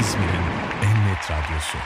İzmir'in 0.00 0.46
en 0.82 1.06
net 1.06 1.30
radyosu. 1.30 1.78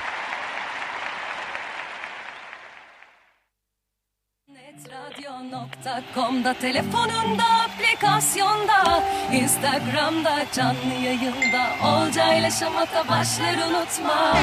Netradio.com'da 4.48 6.54
telefonunda 6.54 7.44
aplikasyonda 7.44 9.02
Instagram'da 9.32 10.46
canlı 10.52 10.94
yayında 11.04 11.68
Olcay 11.84 12.40
ile 12.40 12.50
Şamata 12.50 13.08
başlar 13.08 13.54
unutma 13.54 14.34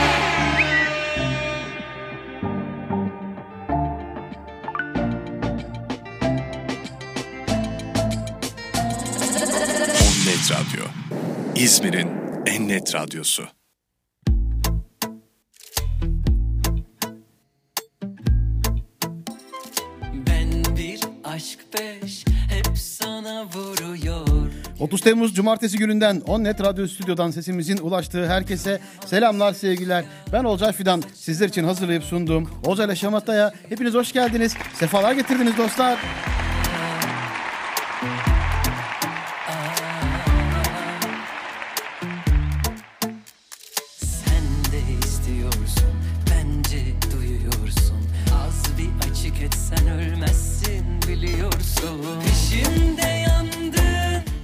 Net 10.25 10.51
Radyo. 10.51 10.85
İzmir'in 11.55 12.22
en 12.45 12.67
net 12.67 12.95
radyosu. 12.95 13.43
Ben 20.13 20.75
bir 20.77 20.99
aşk 21.23 21.59
peş 21.71 22.25
hep 22.49 22.77
sana 22.77 23.45
vuruyor 23.45 24.27
30 24.79 25.01
Temmuz 25.01 25.33
Cumartesi 25.35 25.77
gününden 25.77 26.21
Onnet 26.27 26.61
Radyo 26.61 26.87
Stüdyo'dan 26.87 27.31
sesimizin 27.31 27.77
ulaştığı 27.77 28.27
herkese 28.27 28.79
selamlar 29.05 29.53
sevgiler. 29.53 30.05
Ben 30.33 30.43
Olcay 30.43 30.71
Fidan 30.71 31.03
sizler 31.13 31.49
için 31.49 31.63
hazırlayıp 31.63 32.03
sunduğum 32.03 32.49
Olcay 32.65 32.85
ile 32.85 32.95
Şamata'ya 32.95 33.51
hepiniz 33.69 33.93
hoş 33.93 34.11
geldiniz. 34.11 34.55
Sefalar 34.73 35.13
getirdiniz 35.13 35.57
dostlar. 35.57 35.99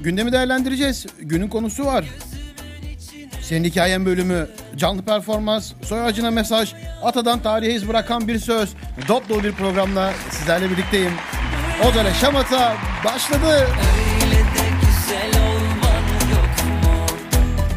Gündemi 0.09 0.31
değerlendireceğiz. 0.31 1.05
Günün 1.19 1.47
konusu 1.47 1.85
var. 1.85 2.05
Senin 3.41 3.63
hikayen 3.63 4.05
bölümü, 4.05 4.47
canlı 4.75 5.01
performans, 5.01 5.73
soy 5.83 6.01
ağacına 6.01 6.31
mesaj, 6.31 6.73
atadan 7.03 7.39
tarihe 7.39 7.73
iz 7.73 7.87
bırakan 7.87 8.27
bir 8.27 8.39
söz, 8.39 8.69
dop 9.07 9.29
dolu 9.29 9.43
bir 9.43 9.51
programla 9.51 10.13
sizlerle 10.29 10.69
birlikteyim. 10.69 11.11
Olcay 11.85 12.03
ile 12.03 12.13
Şamata 12.13 12.75
başladı. 13.05 13.47
Öyle 13.49 14.35
de 14.35 14.65
güzel 14.81 15.41
olman 15.43 16.03
yok 16.31 16.83
mu? 16.83 17.05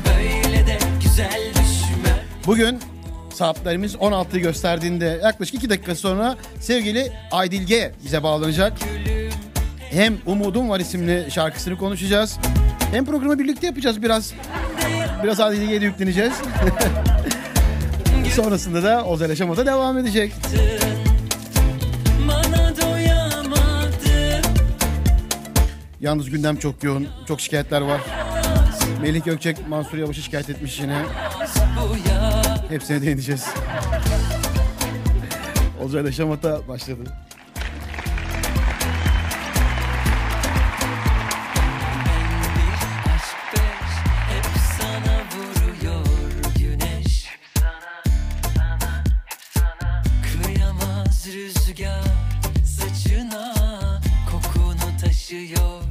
Böyle 0.06 0.66
de 0.66 0.78
güzel 1.02 1.40
düşme 1.50 2.14
Bugün 2.46 2.80
saatlerimiz 3.34 3.94
16'yı 3.94 4.42
gösterdiğinde 4.42 5.20
yaklaşık 5.24 5.54
2 5.54 5.70
dakika 5.70 5.94
sonra 5.94 6.36
sevgili 6.60 7.12
Aydilge 7.30 7.92
bize 8.04 8.22
bağlanacak. 8.22 8.72
Hem 9.92 10.18
Umudum 10.26 10.68
Var 10.68 10.80
isimli 10.80 11.30
şarkısını 11.30 11.78
konuşacağız. 11.78 12.38
Hem 12.92 13.04
programı 13.04 13.38
birlikte 13.38 13.66
yapacağız 13.66 14.02
biraz. 14.02 14.32
Biraz 15.22 15.40
Aydilge'ye 15.40 15.80
de 15.80 15.84
yükleneceğiz. 15.84 16.32
Sonrasında 18.34 18.82
da 18.82 19.04
Ozel 19.04 19.30
Yaşamada 19.30 19.66
devam 19.66 19.98
edecek. 19.98 20.32
Yalnız 26.00 26.30
gündem 26.30 26.56
çok 26.56 26.84
yoğun. 26.84 27.08
Çok 27.28 27.40
şikayetler 27.40 27.80
var. 27.80 28.00
Melih 29.02 29.24
Gökçek 29.24 29.68
Mansur 29.68 29.98
Yavaş'ı 29.98 30.22
şikayet 30.22 30.50
etmiş 30.50 30.80
yine. 30.80 31.02
Hepsine 32.68 33.02
değineceğiz. 33.02 33.46
Olcay 35.82 36.02
ile 36.02 36.12
Şamata 36.12 36.68
başladı. 36.68 37.00
you 55.32 55.38
your 55.38 55.81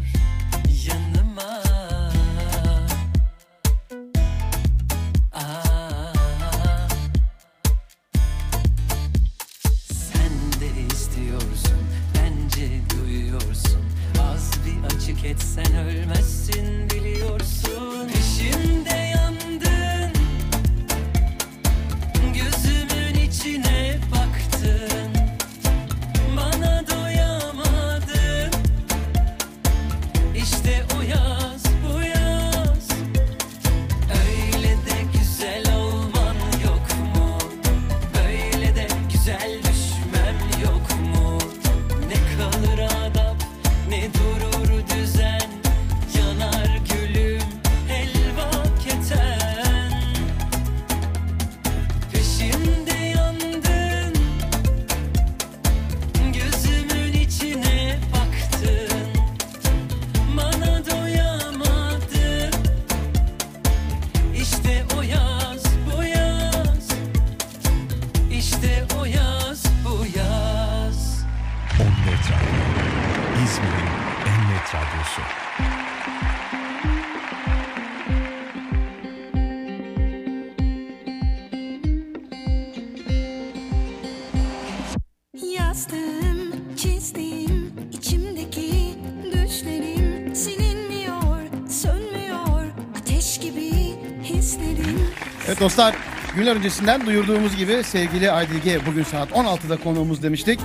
Evet 95.47 95.59
dostlar 95.59 95.95
günler 96.35 96.55
öncesinden 96.55 97.05
duyurduğumuz 97.05 97.55
gibi 97.55 97.83
sevgili 97.83 98.31
Aydilge 98.31 98.79
bugün 98.85 99.03
saat 99.03 99.29
16'da 99.29 99.77
konuğumuz 99.77 100.23
demiştik. 100.23 100.59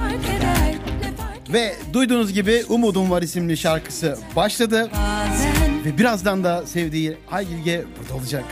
Ve 1.53 1.77
duyduğunuz 1.93 2.33
gibi 2.33 2.65
Umudum 2.69 3.11
Var 3.11 3.23
isimli 3.23 3.57
şarkısı 3.57 4.19
başladı. 4.37 4.91
Ve 5.85 5.99
birazdan 5.99 6.45
da 6.45 6.67
sevdiği 6.67 7.17
Aydilge 7.31 7.85
burada 7.99 8.15
olacak. 8.15 8.45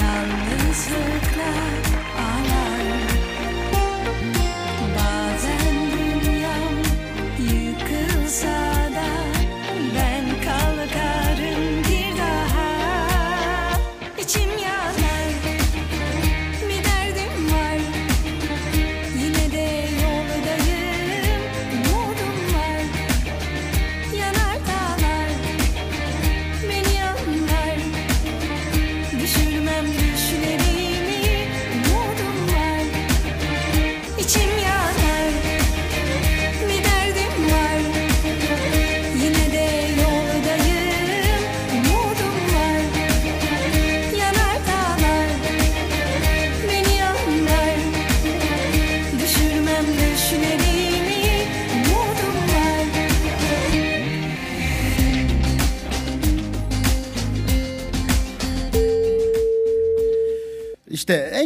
yalnızlıklar 0.00 1.09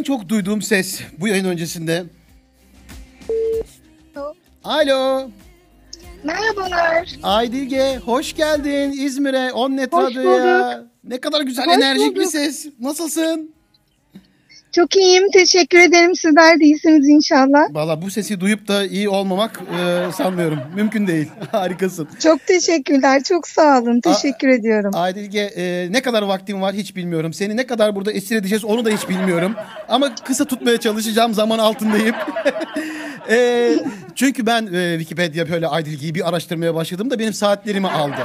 çok 0.05 0.29
duyduğum 0.29 0.61
ses 0.61 1.01
bu 1.19 1.27
yayın 1.27 1.45
öncesinde. 1.45 2.03
Alo. 4.63 5.29
Merhabalar. 6.23 7.09
Aydilge 7.23 7.97
hoş 8.05 8.33
geldin 8.33 8.91
İzmir'e 8.91 9.51
Onnet 9.53 9.93
Hoş 9.93 10.15
Radyo'ya. 10.15 10.83
Ne 11.03 11.17
kadar 11.21 11.41
güzel 11.41 11.65
Hoş 11.65 11.73
enerjik 11.75 12.11
bir 12.11 12.19
bulduk. 12.19 12.31
ses. 12.31 12.65
Nasılsın? 12.79 13.54
Çok 14.75 14.95
iyiyim. 14.95 15.31
Teşekkür 15.33 15.79
ederim. 15.79 16.15
Sizler 16.15 16.59
de 16.59 16.65
iyisiniz 16.65 17.09
inşallah. 17.09 17.65
Valla 17.71 18.01
bu 18.01 18.11
sesi 18.11 18.39
duyup 18.39 18.67
da 18.67 18.85
iyi 18.85 19.09
olmamak 19.09 19.61
e, 19.79 20.11
sanmıyorum. 20.11 20.59
Mümkün 20.75 21.07
değil. 21.07 21.27
Harikasın. 21.51 22.07
Çok 22.19 22.45
teşekkürler. 22.47 23.23
Çok 23.23 23.47
sağ 23.47 23.79
olun. 23.79 24.01
Teşekkür 24.01 24.47
ediyorum. 24.47 24.91
Aydilge 24.93 25.39
e, 25.39 25.87
ne 25.91 26.01
kadar 26.01 26.21
vaktim 26.21 26.61
var 26.61 26.73
hiç 26.73 26.95
bilmiyorum. 26.95 27.33
Seni 27.33 27.57
ne 27.57 27.67
kadar 27.67 27.95
burada 27.95 28.11
esir 28.11 28.35
edeceğiz 28.35 28.65
onu 28.65 28.85
da 28.85 28.89
hiç 28.89 29.09
bilmiyorum. 29.09 29.55
Ama 29.87 30.15
kısa 30.15 30.45
tutmaya 30.45 30.79
çalışacağım 30.79 31.33
zaman 31.33 31.59
altındayım. 31.59 32.15
E, 33.29 33.69
çünkü 34.15 34.45
ben 34.45 34.67
e, 34.73 34.99
Wikipedia 34.99 35.49
böyle 35.49 35.67
Aydilge'yi 35.67 36.15
bir 36.15 36.29
araştırmaya 36.29 36.75
başladığımda 36.75 37.19
benim 37.19 37.33
saatlerimi 37.33 37.87
aldı. 37.87 38.21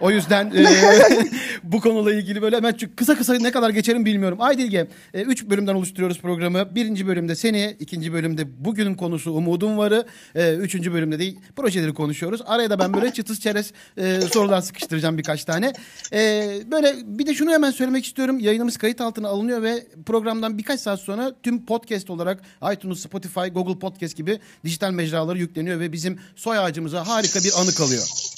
O 0.00 0.10
yüzden 0.10 0.52
e, 0.56 0.66
bu 1.62 1.80
konuyla 1.80 2.20
ilgili 2.20 2.42
böyle 2.42 2.56
hemen 2.56 2.72
çünkü 2.72 2.96
kısa 2.96 3.14
kısa 3.14 3.34
ne 3.34 3.50
kadar 3.50 3.70
geçerim 3.70 4.04
bilmiyorum. 4.04 4.38
Aydilge, 4.40 4.86
e, 5.14 5.22
üç 5.22 5.44
bölümden 5.44 5.74
oluşturuyoruz 5.74 6.20
programı. 6.20 6.74
Birinci 6.74 7.06
bölümde 7.06 7.36
seni, 7.36 7.76
ikinci 7.80 8.12
bölümde 8.12 8.64
bugünün 8.64 8.94
konusu 8.94 9.32
Umudum 9.32 9.78
Var'ı, 9.78 10.06
e, 10.34 10.54
üçüncü 10.54 10.92
bölümde 10.92 11.18
de 11.18 11.34
projeleri 11.56 11.94
konuşuyoruz. 11.94 12.40
Araya 12.46 12.70
da 12.70 12.78
ben 12.78 12.94
böyle 12.94 13.12
çıtız 13.12 13.40
çerez 13.40 13.72
e, 13.96 14.20
sorular 14.20 14.60
sıkıştıracağım 14.60 15.18
birkaç 15.18 15.44
tane. 15.44 15.72
E, 16.12 16.50
böyle 16.70 16.94
bir 17.04 17.26
de 17.26 17.34
şunu 17.34 17.50
hemen 17.50 17.70
söylemek 17.70 18.04
istiyorum. 18.04 18.38
Yayınımız 18.38 18.76
kayıt 18.76 19.00
altına 19.00 19.28
alınıyor 19.28 19.62
ve 19.62 19.86
programdan 20.06 20.58
birkaç 20.58 20.80
saat 20.80 21.00
sonra 21.00 21.32
tüm 21.42 21.66
podcast 21.66 22.10
olarak 22.10 22.40
iTunes, 22.72 23.00
Spotify, 23.00 23.40
Google 23.40 23.78
Podcast 23.78 24.16
gibi 24.16 24.40
dijital 24.64 24.90
mecraları 24.90 25.38
yükleniyor 25.38 25.80
ve 25.80 25.92
bizim 25.92 26.18
soy 26.36 26.58
ağacımıza 26.58 27.08
harika 27.08 27.40
bir 27.40 27.52
anı 27.60 27.74
kalıyor. 27.74 28.29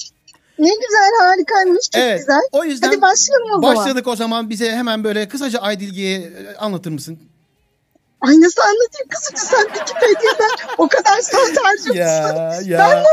Ne 0.59 0.69
güzel 0.69 1.11
harikaymış. 1.21 1.89
Çok 1.93 2.01
Evet. 2.01 2.19
güzel. 2.19 2.41
O 2.51 2.63
yüzden 2.65 2.87
Hadi 2.87 3.01
başlayalım 3.01 3.47
o 3.57 3.61
zaman. 3.61 3.75
Başladık 3.75 4.07
o 4.07 4.15
zaman 4.15 4.49
bize 4.49 4.71
hemen 4.71 5.03
böyle 5.03 5.27
kısaca 5.27 5.59
Aydilge'yi 5.59 6.17
e, 6.17 6.55
anlatır 6.57 6.91
mısın? 6.91 7.19
Ay 8.27 8.41
nasıl 8.41 8.61
anlatayım 8.61 9.07
kızım 9.09 9.35
sen 9.35 9.63
Wikipedia'dan 9.73 10.49
o 10.77 10.87
kadar 10.87 11.13
harcıyorsun. 11.63 11.93
Ya 11.93 12.53
ya 12.65 13.03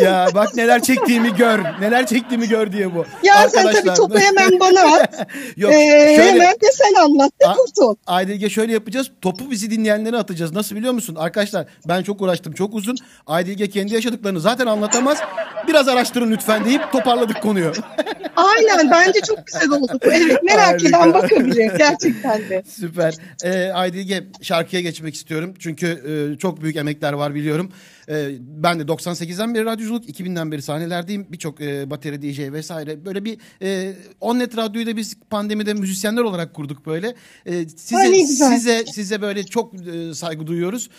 ya 0.00 0.26
bak 0.34 0.54
neler 0.54 0.82
çektiğimi 0.82 1.34
gör. 1.34 1.58
Neler 1.80 2.06
çektiğimi 2.06 2.48
gör 2.48 2.72
diye 2.72 2.94
bu. 2.94 3.04
Ya 3.22 3.48
sen 3.48 3.72
tabii 3.72 3.94
topu 3.94 4.18
hemen 4.18 4.60
bana 4.60 4.80
at. 4.94 5.26
Yok 5.56 5.72
Ee, 5.72 6.14
şöyle 6.16 6.22
hemen 6.32 6.54
de 6.54 6.72
sen 6.72 6.94
anlat 6.94 7.32
de 7.40 7.44
kurtul. 7.56 7.94
Aydilge 8.06 8.50
şöyle 8.50 8.72
yapacağız. 8.72 9.10
Topu 9.22 9.50
bizi 9.50 9.70
dinleyenlere 9.70 10.16
atacağız. 10.16 10.52
Nasıl 10.52 10.76
biliyor 10.76 10.92
musun? 10.92 11.14
Arkadaşlar 11.18 11.66
ben 11.88 12.02
çok 12.02 12.20
uğraştım. 12.20 12.52
Çok 12.52 12.74
uzun. 12.74 12.96
Aydilge 13.26 13.70
kendi 13.70 13.94
yaşadıklarını 13.94 14.40
zaten 14.40 14.66
anlatamaz. 14.66 15.18
Biraz 15.68 15.88
araştırın 15.88 16.30
lütfen 16.30 16.64
deyip 16.64 16.92
toparladık 16.92 17.42
konuyu. 17.42 17.72
Aynen 18.36 18.90
bence 18.90 19.20
çok 19.20 19.46
güzel 19.46 19.70
oldu. 19.70 19.98
Evet 20.02 20.42
merak 20.42 20.66
Harika. 20.66 20.88
eden 20.88 21.14
bakabilir 21.14 21.72
gerçekten 21.78 22.38
de. 22.50 22.62
Süper. 22.76 23.14
Ee, 23.44 23.70
Aydilge 23.72 24.24
şarkıya 24.42 24.82
geçmek 24.82 25.14
istiyorum. 25.14 25.54
Çünkü 25.58 25.86
e, 25.86 26.38
çok 26.38 26.62
büyük 26.62 26.76
emekler 26.76 27.12
var 27.12 27.34
biliyorum. 27.34 27.72
E, 28.08 28.28
ben 28.40 28.80
de 28.80 28.82
98'den 28.82 29.54
beri 29.54 29.64
radyoculuk, 29.64 30.08
2000'den 30.08 30.52
beri 30.52 30.62
sahnelerdeyim. 30.62 31.26
Birçok 31.32 31.60
e, 31.60 31.90
bateri 31.90 32.22
DJ 32.22 32.38
vesaire. 32.52 33.04
Böyle 33.04 33.24
bir 33.24 33.38
e, 33.62 33.94
Onnet 34.20 34.56
Radyo'yu 34.56 34.86
da 34.86 34.96
biz 34.96 35.16
pandemide 35.30 35.74
müzisyenler 35.74 36.22
olarak 36.22 36.54
kurduk 36.54 36.86
böyle. 36.86 37.14
E, 37.46 37.68
size, 37.68 37.96
Ay, 37.96 38.26
size 38.26 38.84
size 38.92 39.22
böyle 39.22 39.44
çok 39.44 39.74
e, 39.74 40.14
saygı 40.14 40.46
duyuyoruz. 40.46 40.90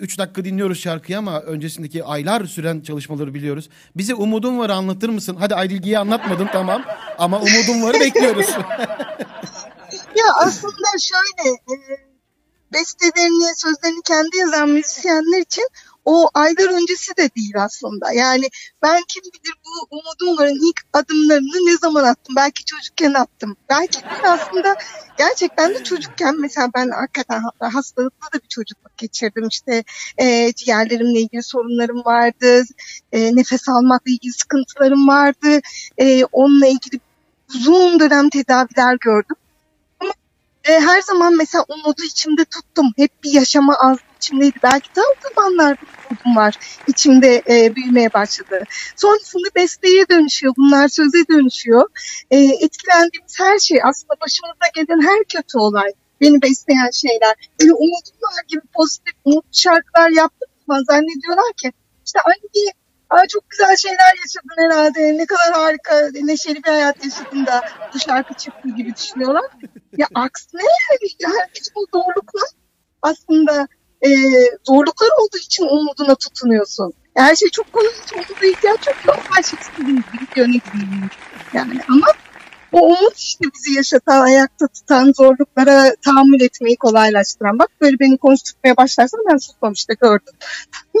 3 0.00 0.18
dakika 0.18 0.44
dinliyoruz 0.44 0.80
şarkıyı 0.80 1.18
ama 1.18 1.40
öncesindeki 1.40 2.04
aylar 2.04 2.44
süren 2.44 2.80
çalışmaları 2.80 3.34
biliyoruz. 3.34 3.68
Bize 3.96 4.14
Umudum 4.14 4.58
Var'ı 4.58 4.74
anlatır 4.74 5.08
mısın? 5.08 5.36
Hadi 5.38 5.54
Aydilge'yi 5.54 5.98
anlatmadım 5.98 6.48
tamam. 6.52 6.82
Ama 7.18 7.40
Umudum 7.40 7.82
Var'ı 7.82 8.00
bekliyoruz. 8.00 8.46
Ya 9.92 10.24
aslında 10.42 10.88
şöyle 11.00 11.50
e, 11.50 12.07
bestelerini, 12.72 13.56
sözlerini 13.56 14.02
kendi 14.02 14.36
yazan 14.36 14.68
müzisyenler 14.68 15.40
için 15.40 15.68
o 16.04 16.30
aylar 16.34 16.80
öncesi 16.82 17.16
de 17.16 17.30
değil 17.36 17.64
aslında. 17.64 18.12
Yani 18.12 18.48
ben 18.82 19.02
kim 19.08 19.22
bilir 19.22 19.54
bu 19.64 19.96
umudum 19.96 20.38
varın 20.38 20.68
ilk 20.68 20.80
adımlarını 20.92 21.66
ne 21.66 21.76
zaman 21.76 22.04
attım? 22.04 22.36
Belki 22.36 22.64
çocukken 22.64 23.14
attım. 23.14 23.56
Belki 23.68 24.00
de 24.02 24.28
aslında 24.28 24.76
gerçekten 25.18 25.74
de 25.74 25.84
çocukken 25.84 26.40
mesela 26.40 26.68
ben 26.74 26.90
hakikaten 26.90 27.42
hastalıklı 27.60 28.26
da 28.34 28.42
bir 28.42 28.48
çocukluk 28.48 28.98
geçirdim. 28.98 29.48
İşte 29.48 29.84
e, 30.18 30.52
ciğerlerimle 30.52 31.20
ilgili 31.20 31.42
sorunlarım 31.42 32.04
vardı. 32.04 32.64
E, 33.12 33.36
nefes 33.36 33.68
almakla 33.68 34.10
ilgili 34.10 34.32
sıkıntılarım 34.32 35.08
vardı. 35.08 35.60
E, 35.98 36.24
onunla 36.24 36.66
ilgili 36.66 37.00
uzun 37.48 38.00
dönem 38.00 38.30
tedaviler 38.30 38.96
gördüm. 39.00 39.36
E, 40.68 40.80
her 40.80 41.02
zaman 41.02 41.36
mesela 41.36 41.64
umudu 41.68 42.02
içimde 42.02 42.44
tuttum. 42.44 42.92
Hep 42.96 43.24
bir 43.24 43.32
yaşama 43.32 43.74
az 43.74 43.98
içimdeydi. 44.16 44.58
Belki 44.62 44.94
de 44.96 45.00
o 45.00 45.14
zamanlar 45.28 45.76
bir 45.80 45.86
umudum 46.10 46.36
var. 46.36 46.58
içimde 46.86 47.42
e, 47.48 47.76
büyümeye 47.76 48.12
başladı. 48.12 48.62
Sonrasında 48.96 49.48
besteye 49.56 50.08
dönüşüyor. 50.08 50.54
Bunlar 50.56 50.88
söze 50.88 51.28
dönüşüyor. 51.28 51.88
E, 52.30 52.38
etkilendiğimiz 52.38 53.38
her 53.38 53.58
şey 53.58 53.78
aslında 53.84 54.14
başımıza 54.20 54.68
gelen 54.74 55.00
her 55.00 55.24
kötü 55.24 55.58
olay. 55.58 55.92
Beni 56.20 56.42
besleyen 56.42 56.90
şeyler. 56.90 57.34
Böyle 57.60 57.72
umudum 57.72 58.16
var 58.22 58.42
gibi 58.48 58.62
pozitif 58.74 59.14
umutlu 59.24 59.50
şarkılar 59.52 60.10
yaptım 60.10 60.48
zannediyorlar 60.76 61.52
ki 61.62 61.72
işte 62.06 62.18
aynı 62.20 62.52
Aa, 63.10 63.26
çok 63.28 63.50
güzel 63.50 63.76
şeyler 63.76 64.14
yaşadın 64.22 64.62
herhalde. 64.64 65.18
Ne 65.18 65.26
kadar 65.26 65.52
harika, 65.52 66.10
neşeli 66.22 66.64
bir 66.64 66.70
hayat 66.70 67.04
yaşadın 67.04 67.46
da 67.46 67.62
bu 67.94 67.98
şarkı 67.98 68.34
çıktı 68.34 68.68
gibi 68.76 68.94
düşünüyorlar. 68.96 69.44
Ya 69.96 70.06
aksine 70.14 70.62
yani 71.20 71.48
bütün 71.54 71.74
bu 71.74 71.86
zorluklar 71.94 72.48
aslında 73.02 73.68
e, 74.02 74.08
zorluklar 74.64 75.08
olduğu 75.20 75.38
için 75.38 75.64
umuduna 75.64 76.14
tutunuyorsun. 76.14 76.92
Her 77.14 77.34
şey 77.36 77.48
çok 77.48 77.72
kolay 77.72 77.92
umuda 78.14 78.46
ihtiyaç 78.46 78.86
yok. 78.86 78.96
Yok 79.06 79.20
her 79.30 79.42
şey 79.42 79.58
istediğiniz 79.60 80.04
gibi 80.12 80.40
yönetilmiyor. 80.40 81.10
Yani 81.52 81.80
ama 81.88 82.06
o 82.80 82.86
umut 82.86 83.16
işte 83.16 83.44
bizi 83.54 83.76
yaşatan, 83.76 84.20
ayakta 84.20 84.68
tutan, 84.68 85.12
zorluklara 85.12 85.94
tahammül 86.04 86.40
etmeyi 86.40 86.76
kolaylaştıran. 86.76 87.58
Bak 87.58 87.68
böyle 87.80 87.98
beni 88.00 88.18
konuşturmaya 88.18 88.76
başlarsan 88.76 89.20
ben 89.32 89.36
susmam 89.36 89.72
işte 89.72 89.94
gördüm. 90.00 90.34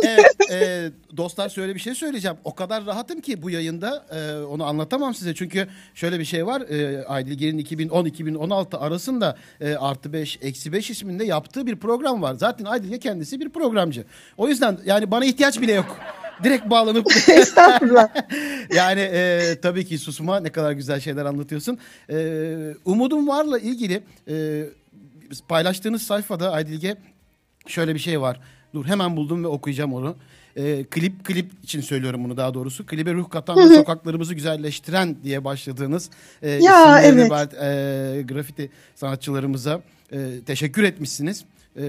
evet, 0.02 0.36
e, 0.50 0.90
dostlar 1.16 1.48
şöyle 1.48 1.74
bir 1.74 1.80
şey 1.80 1.94
söyleyeceğim. 1.94 2.36
O 2.44 2.54
kadar 2.54 2.86
rahatım 2.86 3.20
ki 3.20 3.42
bu 3.42 3.50
yayında 3.50 4.06
e, 4.10 4.44
onu 4.44 4.64
anlatamam 4.64 5.14
size. 5.14 5.34
Çünkü 5.34 5.68
şöyle 5.94 6.18
bir 6.18 6.24
şey 6.24 6.46
var. 6.46 6.60
E, 6.60 7.04
Aydilge'nin 7.04 7.64
2010-2016 7.64 8.76
arasında 8.76 9.36
e, 9.60 9.74
artı 9.74 10.12
5, 10.12 10.38
eksi 10.42 10.72
5 10.72 10.90
isminde 10.90 11.24
yaptığı 11.24 11.66
bir 11.66 11.76
program 11.76 12.22
var. 12.22 12.34
Zaten 12.34 12.64
Aydilge 12.64 12.98
kendisi 12.98 13.40
bir 13.40 13.48
programcı. 13.48 14.04
O 14.36 14.48
yüzden 14.48 14.78
yani 14.84 15.10
bana 15.10 15.24
ihtiyaç 15.24 15.60
bile 15.60 15.72
yok. 15.72 15.98
Direkt 16.44 16.70
bağlanıp 16.70 17.06
Estağfurullah. 17.28 18.08
yani 18.74 19.00
e, 19.00 19.54
tabii 19.62 19.84
ki 19.84 19.98
susma 19.98 20.40
ne 20.40 20.48
kadar 20.52 20.72
güzel 20.72 21.00
şeyler 21.00 21.24
anlatıyorsun. 21.24 21.78
E, 22.10 22.74
Umudum 22.84 23.28
Var'la 23.28 23.58
ilgili 23.58 24.02
e, 24.28 24.64
paylaştığınız 25.48 26.02
sayfada 26.02 26.52
Aydilge 26.52 26.96
şöyle 27.66 27.94
bir 27.94 27.98
şey 28.00 28.20
var. 28.20 28.40
Dur 28.74 28.84
hemen 28.86 29.16
buldum 29.16 29.44
ve 29.44 29.48
okuyacağım 29.48 29.94
onu. 29.94 30.16
E, 30.56 30.84
klip 30.84 31.24
klip 31.24 31.50
için 31.64 31.80
söylüyorum 31.80 32.24
bunu 32.24 32.36
daha 32.36 32.54
doğrusu. 32.54 32.86
Klibe 32.86 33.12
ruh 33.14 33.30
katan 33.30 33.56
ve 33.58 33.74
sokaklarımızı 33.76 34.34
güzelleştiren 34.34 35.16
diye 35.24 35.44
başladığınız 35.44 36.10
e, 36.42 36.50
Ya, 36.50 37.00
evet. 37.02 37.30
ba- 37.30 38.18
e, 38.18 38.22
grafiti 38.22 38.70
sanatçılarımıza 38.94 39.80
e, 40.12 40.18
teşekkür 40.46 40.82
etmişsiniz. 40.82 41.44
E, 41.78 41.84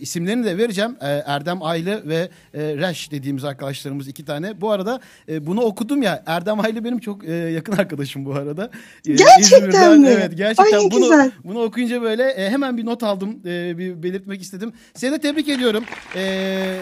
isimlerini 0.00 0.44
de 0.44 0.58
vereceğim. 0.58 0.96
E, 1.00 1.06
Erdem 1.08 1.62
Aylı 1.62 2.08
ve 2.08 2.28
e, 2.54 2.60
Reş 2.62 3.10
dediğimiz 3.10 3.44
arkadaşlarımız 3.44 4.08
iki 4.08 4.24
tane. 4.24 4.60
Bu 4.60 4.70
arada 4.70 5.00
e, 5.28 5.46
bunu 5.46 5.60
okudum 5.60 6.02
ya. 6.02 6.22
Erdem 6.26 6.60
Aylı 6.60 6.84
benim 6.84 6.98
çok 6.98 7.24
e, 7.24 7.32
yakın 7.32 7.72
arkadaşım 7.72 8.24
bu 8.24 8.34
arada. 8.34 8.70
E, 9.08 9.12
Gerçekten 9.14 9.58
İzmir'den, 9.58 10.00
mi? 10.00 10.06
Evet 10.08 10.36
gerçekten. 10.36 10.78
Ay, 10.78 10.90
bunu, 10.90 11.00
güzel. 11.00 11.30
bunu 11.44 11.62
okuyunca 11.62 12.02
böyle 12.02 12.22
e, 12.30 12.50
hemen 12.50 12.76
bir 12.76 12.86
not 12.86 13.02
aldım. 13.02 13.40
E, 13.46 13.78
bir 13.78 14.02
belirtmek 14.02 14.42
istedim. 14.42 14.72
Seni 14.94 15.12
de 15.12 15.18
tebrik 15.18 15.48
ediyorum. 15.48 15.84
E, 16.16 16.76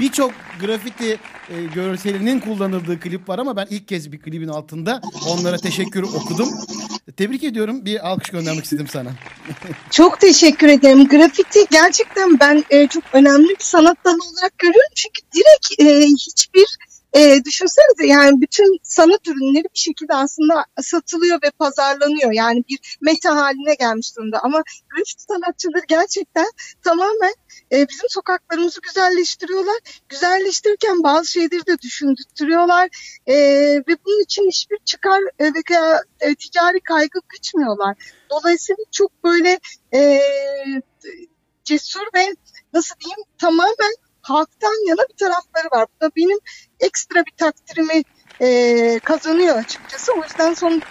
Birçok 0.00 0.32
grafiti 0.60 1.10
e, 1.50 1.64
görselinin 1.74 2.40
kullanıldığı 2.40 3.00
klip 3.00 3.28
var 3.28 3.38
ama 3.38 3.56
ben 3.56 3.66
ilk 3.70 3.88
kez 3.88 4.12
bir 4.12 4.18
klibin 4.20 4.48
altında 4.48 5.00
onlara 5.28 5.56
teşekkür 5.56 6.02
okudum. 6.02 6.48
Tebrik 7.16 7.44
ediyorum. 7.44 7.84
Bir 7.84 8.08
alkış 8.08 8.30
göndermek 8.30 8.64
istedim 8.64 8.86
sana. 8.88 9.10
Çok 9.90 10.20
teşekkür 10.20 10.68
ederim. 10.68 11.08
Grafiti 11.08 11.66
gerçekten 11.70 12.40
ben 12.40 12.64
e, 12.70 12.86
çok 12.86 13.04
önemli 13.12 13.48
bir 13.48 13.64
sanat 13.64 14.04
dalı 14.04 14.18
olarak 14.32 14.58
görüyorum. 14.58 14.92
Çünkü 14.94 15.20
direkt 15.34 15.80
e, 15.80 16.06
hiçbir 16.06 16.66
e, 17.14 17.44
düşünsenize 17.44 18.06
yani 18.06 18.40
bütün 18.40 18.78
sanat 18.82 19.28
ürünleri 19.28 19.64
bir 19.64 19.78
şekilde 19.78 20.14
aslında 20.14 20.64
satılıyor 20.82 21.38
ve 21.42 21.50
pazarlanıyor. 21.50 22.32
Yani 22.32 22.64
bir 22.68 22.96
meta 23.00 23.36
haline 23.36 23.74
gelmiş 23.74 24.16
durumda. 24.16 24.38
Ama 24.42 24.62
grafiti 24.90 25.22
sanatçıları 25.22 25.84
gerçekten 25.88 26.46
tamamen 26.84 27.34
e, 27.72 27.88
bizim 27.88 28.08
sokaklarımızı 28.08 28.80
güzelleştiriyorlar. 28.80 29.78
Güzelleştirirken 30.08 31.02
bazı 31.02 31.30
şeyleri 31.30 31.66
de 31.66 31.78
düşündürtüyorlar. 31.78 32.88
E, 33.26 33.34
ve 33.88 33.96
bunun 34.04 34.22
için 34.22 34.48
hiçbir 34.48 34.78
çıkar 34.84 35.20
e, 35.38 35.44
veya 35.44 36.02
e, 36.20 36.34
ticari 36.34 36.80
kaygı 36.80 37.20
gütmüyorlar. 37.28 37.96
Dolayısıyla 38.30 38.84
çok 38.90 39.24
böyle 39.24 39.60
e, 39.94 40.20
cesur 41.64 42.06
ve 42.14 42.34
nasıl 42.72 42.94
diyeyim 43.00 43.24
tamamen 43.38 43.94
halktan 44.22 44.88
yana 44.88 45.02
bir 45.10 45.16
tarafları 45.16 45.68
var. 45.72 45.86
Bu 45.96 46.06
da 46.06 46.10
benim 46.16 46.38
ekstra 46.80 47.24
bir 47.26 47.32
takdirimi 47.36 48.02
e, 48.40 48.98
kazanıyor 48.98 49.56
açıkçası. 49.56 50.12
O 50.12 50.22
yüzden 50.22 50.54
son 50.54 50.82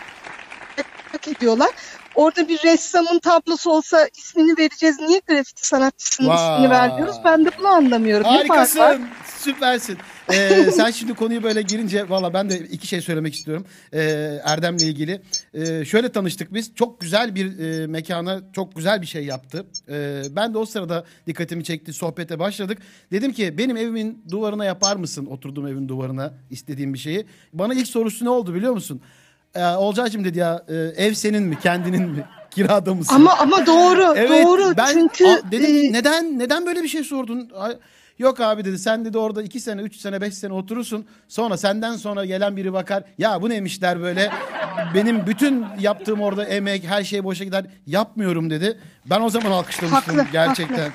hak 1.11 1.27
ediyorlar. 1.27 1.69
Orada 2.15 2.47
bir 2.47 2.63
ressamın 2.63 3.19
tablosu 3.19 3.71
olsa 3.71 4.09
ismini 4.17 4.57
vereceğiz. 4.57 4.99
Niye 4.99 5.21
grafiti 5.27 5.67
sanatçısının 5.67 6.29
Vay. 6.29 6.53
ismini 6.55 6.69
vermiyoruz? 6.69 7.15
Ben 7.25 7.45
de 7.45 7.49
bunu 7.59 7.67
anlamıyorum. 7.67 8.33
Ne 8.33 8.47
fark 8.47 8.77
var? 8.77 8.97
Süpersin. 9.41 9.97
Ee, 10.33 10.71
sen 10.71 10.91
şimdi 10.91 11.13
konuyu 11.13 11.43
böyle 11.43 11.61
girince 11.61 12.09
valla 12.09 12.33
ben 12.33 12.49
de 12.49 12.59
iki 12.59 12.87
şey 12.87 13.01
söylemek 13.01 13.33
istiyorum. 13.35 13.65
Ee, 13.93 13.99
Erdem'le 14.43 14.77
ilgili. 14.79 15.21
Ee, 15.53 15.85
şöyle 15.85 16.09
tanıştık 16.11 16.53
biz. 16.53 16.75
Çok 16.75 17.01
güzel 17.01 17.35
bir 17.35 17.59
e, 17.59 17.87
mekana 17.87 18.39
çok 18.53 18.75
güzel 18.75 19.01
bir 19.01 19.07
şey 19.07 19.25
yaptı. 19.25 19.65
Ee, 19.89 20.21
ben 20.35 20.53
de 20.53 20.57
o 20.57 20.65
sırada 20.65 21.05
dikkatimi 21.27 21.63
çekti. 21.63 21.93
Sohbete 21.93 22.39
başladık. 22.39 22.77
Dedim 23.11 23.31
ki 23.33 23.57
benim 23.57 23.77
evimin 23.77 24.23
duvarına 24.31 24.65
yapar 24.65 24.95
mısın? 24.95 25.25
Oturduğum 25.25 25.67
evin 25.67 25.87
duvarına 25.89 26.33
istediğim 26.49 26.93
bir 26.93 26.99
şeyi. 26.99 27.25
Bana 27.53 27.73
ilk 27.73 27.87
sorusu 27.87 28.25
ne 28.25 28.29
oldu 28.29 28.53
biliyor 28.55 28.73
musun? 28.73 29.01
Ee, 29.55 29.63
Olcaycığım 29.65 30.23
dedi 30.23 30.39
ya 30.39 30.65
e, 30.69 30.75
ev 31.05 31.13
senin 31.13 31.43
mi 31.43 31.57
kendinin 31.63 32.09
mi? 32.09 32.25
Kirada 32.51 32.93
mısın? 32.93 33.15
Ama 33.15 33.37
ama 33.37 33.65
doğru, 33.65 34.13
Evet, 34.17 34.45
doğru. 34.45 34.73
ben 34.77 34.93
Çünkü 34.93 35.25
a- 35.27 35.51
dedim 35.51 35.75
e, 35.75 35.91
neden 35.93 36.39
neden 36.39 36.65
böyle 36.65 36.83
bir 36.83 36.87
şey 36.87 37.03
sordun? 37.03 37.49
Yok 38.21 38.39
abi 38.39 38.65
dedi 38.65 38.79
sen 38.79 39.05
dedi 39.05 39.17
orada 39.17 39.43
iki 39.43 39.59
sene, 39.59 39.81
üç 39.81 39.95
sene, 39.95 40.21
beş 40.21 40.33
sene 40.33 40.53
oturursun. 40.53 41.05
Sonra 41.27 41.57
senden 41.57 41.95
sonra 41.95 42.25
gelen 42.25 42.57
biri 42.57 42.73
bakar. 42.73 43.03
Ya 43.17 43.41
bu 43.41 43.49
neymiş 43.49 43.81
der 43.81 44.01
böyle. 44.01 44.31
Benim 44.93 45.27
bütün 45.27 45.65
yaptığım 45.79 46.21
orada 46.21 46.45
emek, 46.45 46.83
her 46.83 47.03
şey 47.03 47.23
boşa 47.23 47.43
gider. 47.43 47.65
Yapmıyorum 47.87 48.49
dedi. 48.49 48.79
Ben 49.05 49.21
o 49.21 49.29
zaman 49.29 49.51
alkışlamıştım 49.51 50.17
Haklı, 50.17 50.31
gerçekten. 50.31 50.91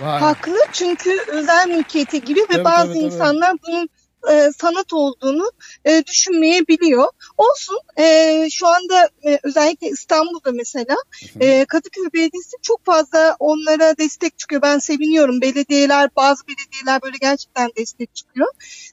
Vay. 0.00 0.20
Haklı 0.20 0.56
çünkü 0.72 1.10
özel 1.28 1.68
mülkiyete 1.68 2.18
giriyor 2.18 2.48
ve 2.48 2.52
Tabii, 2.52 2.64
bazı 2.64 2.86
tabii, 2.86 2.94
tabii. 2.94 3.04
insanlar 3.04 3.56
bunun 3.68 3.88
e, 4.30 4.50
sanat 4.58 4.92
olduğunu 4.92 5.50
e, 5.84 6.04
düşünmeyebiliyor. 6.06 7.08
Olsun 7.36 7.78
e, 7.98 8.48
şu 8.50 8.66
anda 8.66 9.08
e, 9.26 9.38
özellikle 9.42 9.88
İstanbul'da 9.88 10.52
mesela 10.52 10.96
e, 11.40 11.64
Kadıköy 11.64 12.04
Belediyesi 12.14 12.56
çok 12.62 12.84
fazla 12.84 13.36
onlara 13.38 13.96
destek 13.98 14.38
çıkıyor. 14.38 14.62
Ben 14.62 14.78
seviniyorum. 14.78 15.40
Belediyeler 15.40 16.10
bazı 16.16 16.42
belediyeler 16.48 17.02
böyle 17.02 17.16
gerçekten 17.20 17.70
destek 17.76 18.14
çıkıyor. 18.14 18.48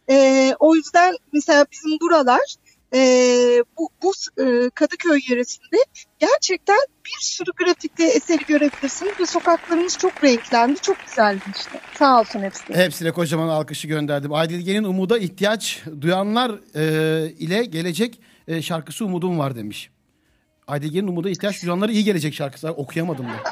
E, 0.09 0.55
o 0.59 0.75
yüzden 0.75 1.17
mesela 1.33 1.65
bizim 1.71 1.99
buralar 1.99 2.55
e, 2.95 3.63
bu, 3.77 3.89
bu 4.03 4.11
e, 4.43 4.69
Kadıköy 4.69 5.19
yöresinde 5.29 5.77
gerçekten 6.19 6.77
bir 7.05 7.25
sürü 7.25 7.51
grafikte 7.51 8.03
eseri 8.03 8.45
görebilirsiniz 8.45 9.19
ve 9.19 9.25
sokaklarımız 9.25 9.97
çok 9.97 10.23
renklendi, 10.23 10.81
çok 10.81 10.97
güzeldi 11.07 11.43
işte. 11.55 11.79
Sağ 11.99 12.19
olsun 12.19 12.39
hepsi. 12.39 12.73
Hepsine 12.73 13.11
kocaman 13.11 13.47
alkışı 13.47 13.87
gönderdim. 13.87 14.33
Aydilge'nin 14.33 14.83
umuda 14.83 15.17
ihtiyaç 15.17 15.83
duyanlar 16.01 16.51
e, 16.75 17.31
ile 17.31 17.65
gelecek 17.65 18.19
e, 18.47 18.61
şarkısı 18.61 19.05
umudum 19.05 19.39
var 19.39 19.55
demiş. 19.55 19.89
Aydilge'nin 20.67 21.07
umuda 21.07 21.29
ihtiyaç 21.29 21.63
duyanlara 21.63 21.91
iyi 21.91 22.03
gelecek 22.03 22.33
şarkısı. 22.33 22.69
Okuyamadım 22.69 23.25
da. 23.25 23.31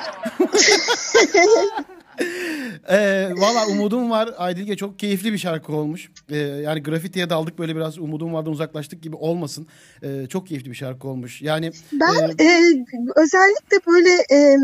Ee, 2.89 3.29
Valla 3.35 3.67
umudum 3.67 4.09
var. 4.09 4.29
Aydilge 4.37 4.77
çok 4.77 4.99
keyifli 4.99 5.33
bir 5.33 5.37
şarkı 5.37 5.73
olmuş. 5.73 6.11
Ee, 6.29 6.37
yani 6.37 6.83
grafitiye 6.83 7.29
daldık 7.29 7.59
böyle 7.59 7.75
biraz 7.75 7.99
umudum 7.99 8.33
vardan 8.33 8.51
uzaklaştık 8.51 9.03
gibi 9.03 9.15
olmasın. 9.15 9.67
Ee, 10.03 10.27
çok 10.29 10.47
keyifli 10.47 10.69
bir 10.69 10.75
şarkı 10.75 11.07
olmuş. 11.07 11.41
Yani 11.41 11.71
Ben 11.91 12.29
e, 12.39 12.43
e, 12.43 12.85
özellikle 13.15 13.77
böyle 13.87 14.09
e, 14.31 14.57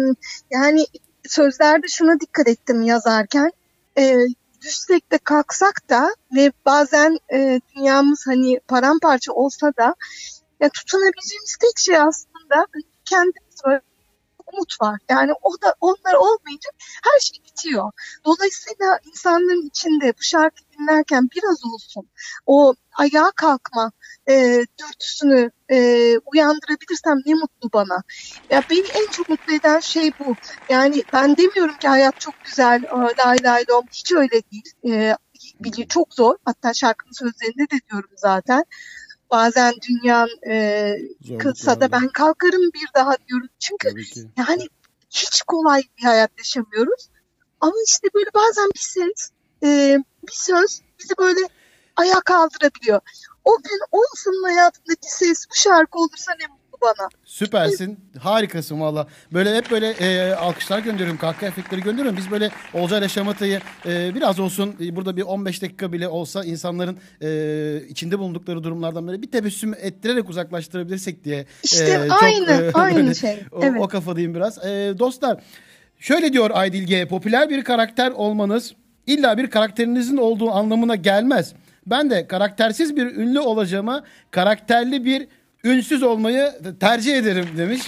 yani 0.51 0.85
sözlerde 1.27 1.87
şuna 1.87 2.19
dikkat 2.19 2.47
ettim 2.47 2.81
yazarken. 2.81 3.51
E, 3.97 4.17
düşsek 4.61 5.11
de 5.11 5.17
kalksak 5.17 5.89
da 5.89 6.15
ve 6.35 6.51
bazen 6.65 7.17
e, 7.33 7.61
dünyamız 7.75 8.27
hani 8.27 8.59
paramparça 8.67 9.33
olsa 9.33 9.67
da 9.67 9.95
ya 10.59 10.69
tutunabileceğimiz 10.69 11.57
tek 11.61 11.77
şey 11.77 11.97
aslında 11.97 12.65
kendimiz 13.05 13.55
böyle 13.65 13.81
umut 14.53 14.81
var. 14.81 14.99
Yani 15.09 15.31
o 15.41 15.61
da 15.61 15.75
onlar 15.81 16.13
olmayınca 16.13 16.69
her 17.03 17.19
şey 17.19 17.43
bitiyor. 17.45 17.91
Dolayısıyla 18.25 18.99
insanların 19.05 19.67
içinde 19.67 20.13
bu 20.19 20.23
şarkı 20.23 20.63
dinlerken 20.79 21.29
biraz 21.35 21.65
olsun 21.65 22.09
o 22.45 22.73
ayağa 22.97 23.31
kalkma 23.35 23.91
e, 24.29 24.65
dürtüsünü 24.79 25.51
e, 25.71 25.77
uyandırabilirsem 26.25 27.17
ne 27.25 27.33
mutlu 27.33 27.69
bana. 27.73 28.03
Ya 28.49 28.63
beni 28.69 28.87
en 28.93 29.07
çok 29.11 29.29
mutlu 29.29 29.53
eden 29.53 29.79
şey 29.79 30.11
bu. 30.19 30.35
Yani 30.69 31.03
ben 31.13 31.37
demiyorum 31.37 31.77
ki 31.77 31.87
hayat 31.87 32.19
çok 32.19 32.33
güzel, 32.45 32.83
lay 33.25 33.37
lay 33.43 33.63
lom. 33.69 33.85
Hiç 33.91 34.11
öyle 34.11 34.41
değil. 34.51 34.73
E, 34.87 35.15
çok 35.89 36.13
zor. 36.13 36.35
Hatta 36.45 36.73
şarkının 36.73 37.11
sözlerinde 37.11 37.63
de 37.63 37.79
diyorum 37.91 38.11
zaten. 38.15 38.63
Bazen 39.31 39.73
dünyanın 39.89 40.49
e, 40.49 41.37
kılsa 41.37 41.81
da 41.81 41.91
ben 41.91 42.07
kalkarım 42.07 42.61
bir 42.73 42.87
daha 42.95 43.15
diyorum. 43.27 43.49
Çünkü 43.59 43.89
yani 44.37 44.67
hiç 45.09 45.41
kolay 45.41 45.83
bir 45.97 46.03
hayat 46.03 46.31
yaşamıyoruz. 46.37 47.09
Ama 47.61 47.73
işte 47.87 48.07
böyle 48.15 48.29
bazen 48.33 48.69
bir 48.75 48.79
ses, 48.79 49.29
e, 49.63 49.97
bir 50.27 50.33
söz 50.33 50.81
bizi 50.99 51.13
böyle 51.17 51.39
ayağa 51.95 52.21
kaldırabiliyor. 52.21 53.01
O 53.45 53.57
gün 53.63 53.79
o 53.91 54.01
insanın 54.13 54.43
hayatındaki 54.43 55.15
ses 55.15 55.45
bu 55.49 55.55
şarkı 55.55 55.99
olursa 55.99 56.31
ne 56.39 56.58
bana. 56.81 57.09
Süpersin. 57.25 57.99
Harikasın 58.19 58.81
valla. 58.81 59.07
Böyle 59.33 59.55
hep 59.55 59.71
böyle 59.71 59.89
e, 59.89 60.33
alkışlar 60.33 60.79
gönderiyorum. 60.79 61.17
Kahkaha 61.17 61.47
efektleri 61.47 61.81
gönderiyorum. 61.81 62.17
Biz 62.17 62.31
böyle 62.31 62.49
Olcay 62.73 63.09
Şamata'yı 63.09 63.59
e, 63.85 64.15
biraz 64.15 64.39
olsun 64.39 64.75
e, 64.81 64.95
burada 64.95 65.17
bir 65.17 65.21
15 65.21 65.61
dakika 65.61 65.91
bile 65.91 66.07
olsa 66.07 66.43
insanların 66.43 66.97
e, 67.21 67.87
içinde 67.87 68.19
bulundukları 68.19 68.63
durumlardan 68.63 69.07
böyle 69.07 69.21
bir 69.21 69.31
tebessüm 69.31 69.73
ettirerek 69.73 70.29
uzaklaştırabilirsek 70.29 71.23
diye. 71.23 71.45
İşte 71.63 72.01
e, 72.05 72.07
çok, 72.09 72.23
aynı, 72.23 72.51
e, 72.51 72.71
aynı 72.73 72.95
böyle 73.01 73.13
şey. 73.13 73.39
O, 73.51 73.63
Evet. 73.63 73.81
o 73.81 73.87
kafadayım 73.87 74.35
biraz. 74.35 74.65
E, 74.65 74.93
dostlar 74.99 75.39
şöyle 75.99 76.33
diyor 76.33 76.51
Aydilge. 76.53 77.07
Popüler 77.07 77.49
bir 77.49 77.63
karakter 77.63 78.11
olmanız 78.11 78.73
illa 79.07 79.37
bir 79.37 79.49
karakterinizin 79.49 80.17
olduğu 80.17 80.51
anlamına 80.51 80.95
gelmez. 80.95 81.53
Ben 81.85 82.09
de 82.09 82.27
karaktersiz 82.27 82.95
bir 82.95 83.05
ünlü 83.15 83.39
olacağıma 83.39 84.03
karakterli 84.31 85.05
bir 85.05 85.27
ünsüz 85.63 86.03
olmayı 86.03 86.51
tercih 86.79 87.17
ederim 87.17 87.45
demiş. 87.57 87.81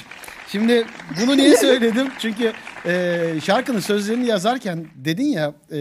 Şimdi 0.52 0.86
bunu 1.22 1.38
niye 1.38 1.58
söyledim? 1.58 2.08
Çünkü 2.20 2.54
e, 2.86 3.24
şarkının 3.44 3.80
sözlerini 3.80 4.26
yazarken 4.26 4.86
dedin 4.96 5.26
ya 5.26 5.54
e, 5.72 5.80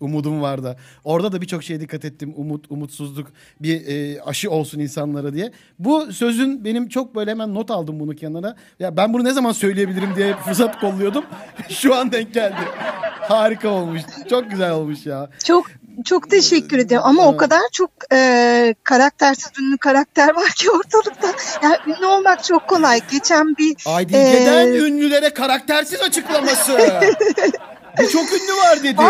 umudum 0.00 0.42
var 0.42 0.62
da. 0.62 0.76
Orada 1.04 1.32
da 1.32 1.40
birçok 1.40 1.62
şeye 1.62 1.80
dikkat 1.80 2.04
ettim. 2.04 2.32
Umut, 2.36 2.66
umutsuzluk 2.70 3.32
bir 3.60 3.86
e, 3.86 4.22
aşı 4.22 4.50
olsun 4.50 4.78
insanlara 4.80 5.34
diye. 5.34 5.52
Bu 5.78 6.12
sözün 6.12 6.64
benim 6.64 6.88
çok 6.88 7.14
böyle 7.14 7.30
hemen 7.30 7.54
not 7.54 7.70
aldım 7.70 8.00
bunu 8.00 8.16
kenara. 8.16 8.56
Ya 8.78 8.96
ben 8.96 9.12
bunu 9.14 9.24
ne 9.24 9.32
zaman 9.32 9.52
söyleyebilirim 9.52 10.16
diye 10.16 10.36
fırsat 10.36 10.80
kolluyordum. 10.80 11.24
Şu 11.68 11.94
an 11.94 12.12
denk 12.12 12.34
geldi. 12.34 12.60
Harika 13.20 13.68
olmuş. 13.68 14.02
Çok 14.30 14.50
güzel 14.50 14.72
olmuş 14.72 15.06
ya. 15.06 15.30
Çok 15.44 15.66
çok 16.04 16.30
teşekkür 16.30 16.78
ederim 16.78 17.02
ama 17.04 17.26
o 17.28 17.36
kadar 17.36 17.60
çok 17.72 17.90
e, 18.12 18.74
karaktersiz 18.84 19.50
ünlü 19.60 19.78
karakter 19.78 20.28
var 20.36 20.48
ki 20.48 20.70
ortalıkta. 20.70 21.32
Yani 21.62 21.76
ünlü 21.86 22.06
olmak 22.06 22.44
çok 22.44 22.68
kolay. 22.68 23.00
Geçen 23.10 23.56
bir 23.56 23.76
Aydilge'den 23.86 24.66
e, 24.66 24.76
ünlülere 24.76 25.34
karaktersiz 25.34 26.00
açıklaması. 26.00 26.78
Bir 27.98 28.08
çok 28.08 28.32
ünlü 28.32 28.56
var 28.56 28.82
dedi. 28.82 29.02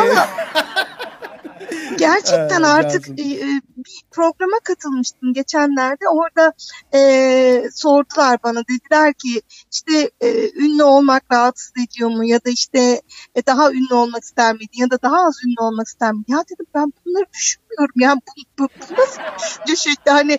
Gerçekten 1.99 2.63
Ee, 2.63 2.67
artık 2.67 3.09
e, 3.09 3.23
e, 3.23 3.61
bir 3.77 4.03
programa 4.11 4.59
katılmıştım 4.65 5.33
geçenlerde. 5.35 6.09
Orada 6.09 6.53
e, 6.95 7.71
sordular 7.75 8.39
bana. 8.45 8.63
Dediler 8.69 9.15
ki 9.15 9.43
işte 9.73 10.11
e, 10.21 10.51
ünlü 10.51 10.83
olmak 10.83 11.23
rahatsız 11.33 11.73
ediyor 11.85 12.11
mu? 12.11 12.25
Ya 12.25 12.39
da 12.45 12.51
işte 12.51 13.03
e, 13.35 13.47
daha 13.47 13.73
ünlü 13.73 13.95
olmak 13.95 14.23
ister 14.23 14.53
miydin? 14.53 14.81
Ya 14.81 14.91
da 14.91 15.03
daha 15.03 15.27
az 15.27 15.35
ünlü 15.47 15.61
olmak 15.61 15.87
ister 15.87 16.13
miydin? 16.13 16.33
Ya 16.33 16.45
dedim 16.45 16.67
ben 16.75 16.93
bunları 17.07 17.25
düşünmüyorum. 17.35 17.95
Yani 17.97 18.21
bu, 18.27 18.43
bu, 18.59 18.69
bu 18.81 19.01
nasıl 19.01 19.21
düşünce 19.67 20.11
hani 20.11 20.39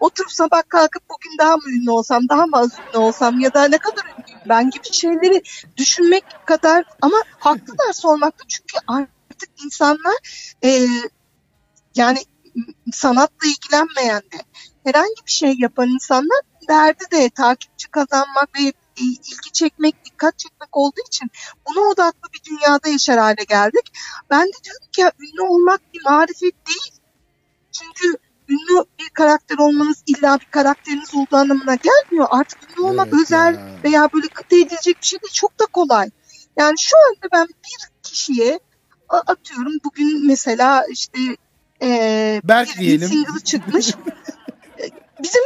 oturup 0.00 0.32
sabah 0.32 0.62
kalkıp 0.68 1.02
bugün 1.10 1.38
daha 1.38 1.56
mı 1.56 1.62
ünlü 1.68 1.90
olsam 1.90 2.28
daha 2.28 2.46
mı 2.46 2.56
az 2.56 2.70
ünlü 2.88 2.98
olsam? 2.98 3.40
Ya 3.40 3.54
da 3.54 3.68
ne 3.68 3.78
kadar 3.78 4.04
ünlüyüm 4.04 4.40
ben 4.48 4.70
gibi 4.70 4.92
şeyleri 4.92 5.42
düşünmek 5.76 6.24
kadar 6.46 6.84
ama 7.02 7.16
haklılar 7.38 7.92
sormakta. 7.92 8.44
Çünkü 8.48 8.78
artık 8.86 9.19
insanlar 9.64 10.16
e, 10.64 10.86
yani 11.94 12.18
sanatla 12.92 13.48
ilgilenmeyen 13.48 14.20
de 14.20 14.44
herhangi 14.84 15.26
bir 15.26 15.30
şey 15.30 15.54
yapan 15.58 15.88
insanlar 15.88 16.40
derdi 16.68 17.04
de 17.12 17.30
takipçi 17.30 17.88
kazanmak 17.88 18.48
ve 18.58 18.62
e, 19.00 19.02
ilgi 19.02 19.52
çekmek, 19.52 20.04
dikkat 20.04 20.38
çekmek 20.38 20.76
olduğu 20.76 21.00
için 21.06 21.30
buna 21.68 21.80
odaklı 21.80 22.28
bir 22.32 22.50
dünyada 22.50 22.88
yaşar 22.88 23.18
hale 23.18 23.44
geldik. 23.48 23.92
Ben 24.30 24.46
de 24.46 24.64
diyorum 24.64 24.86
ki 24.92 25.00
ya, 25.00 25.12
ünlü 25.18 25.42
olmak 25.42 25.80
bir 25.94 26.00
marifet 26.04 26.66
değil. 26.66 26.92
Çünkü 27.72 28.16
ünlü 28.48 28.84
bir 28.98 29.08
karakter 29.08 29.58
olmanız 29.58 30.02
illa 30.06 30.40
bir 30.40 30.44
karakteriniz 30.44 31.14
olduğu 31.14 31.36
anlamına 31.36 31.74
gelmiyor. 31.74 32.28
Artık 32.30 32.58
ünlü 32.70 32.86
olmak 32.86 33.08
Evet 33.12 33.22
özel 33.22 33.54
ya. 33.54 33.80
veya 33.84 34.08
böyle 34.12 34.28
kıt 34.28 34.52
edilecek 34.52 35.00
bir 35.00 35.06
şey 35.06 35.20
değil. 35.20 35.32
Çok 35.32 35.60
da 35.60 35.66
kolay. 35.66 36.10
Yani 36.56 36.74
şu 36.78 36.96
anda 37.08 37.28
ben 37.32 37.46
bir 37.46 37.88
kişiye 38.02 38.60
atıyorum 39.10 39.72
bugün 39.84 40.26
mesela 40.26 40.84
işte 40.90 41.18
e, 41.82 42.40
Berk 42.44 42.68
bir 42.74 42.80
diyelim. 42.80 43.08
single 43.08 43.40
çıkmış. 43.44 43.94
Bizim 45.22 45.42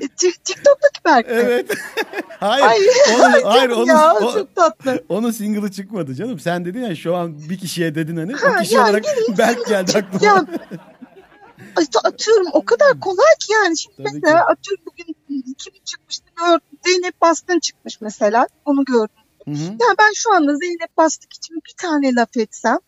e, 0.00 0.04
Tik- 0.06 0.42
TikTok'taki 0.44 1.04
Berk? 1.04 1.26
Evet. 1.28 1.70
hayır. 2.40 2.64
Ay, 2.64 2.78
onu, 3.14 3.22
hayır 3.44 3.68
çok 3.70 3.78
onu, 3.78 3.86
ya, 3.88 4.14
o- 4.14 4.32
çok 4.32 4.56
tatlı. 4.56 5.04
onun 5.08 5.30
single'ı 5.30 5.70
çıkmadı 5.72 6.14
canım. 6.14 6.38
Sen 6.40 6.64
dedin 6.64 6.82
ya 6.82 6.96
şu 6.96 7.16
an 7.16 7.48
bir 7.50 7.58
kişiye 7.58 7.94
dedin 7.94 8.16
hani. 8.16 8.32
Ha, 8.32 8.54
o 8.58 8.62
kişi 8.62 8.74
yani 8.74 8.90
olarak 8.90 9.04
Berk 9.38 9.66
geldi 9.66 9.98
aklıma. 9.98 10.26
Ya 10.26 10.34
at- 11.76 12.04
atıyorum 12.06 12.46
o 12.52 12.64
kadar 12.64 13.00
kolay 13.00 13.26
ki 13.40 13.52
yani 13.52 13.78
şimdi 13.78 13.96
Tabii 13.96 14.08
mesela 14.14 14.38
ki. 14.38 14.44
atıyorum 14.52 14.84
bugün 14.86 15.16
kim 15.58 15.72
çıkmıştı 15.84 16.24
gördüm 16.38 16.78
Zeynep 16.84 17.20
Bastın 17.20 17.60
çıkmış 17.60 18.00
mesela 18.00 18.46
onu 18.64 18.84
gördüm. 18.84 19.16
Hı 19.44 19.50
hı. 19.50 19.62
Yani 19.64 19.94
ben 19.98 20.12
şu 20.14 20.32
anda 20.34 20.56
Zeynep 20.56 20.96
Bastık 20.96 21.32
için 21.32 21.56
bir 21.56 21.74
tane 21.76 22.14
laf 22.14 22.36
etsem 22.36 22.78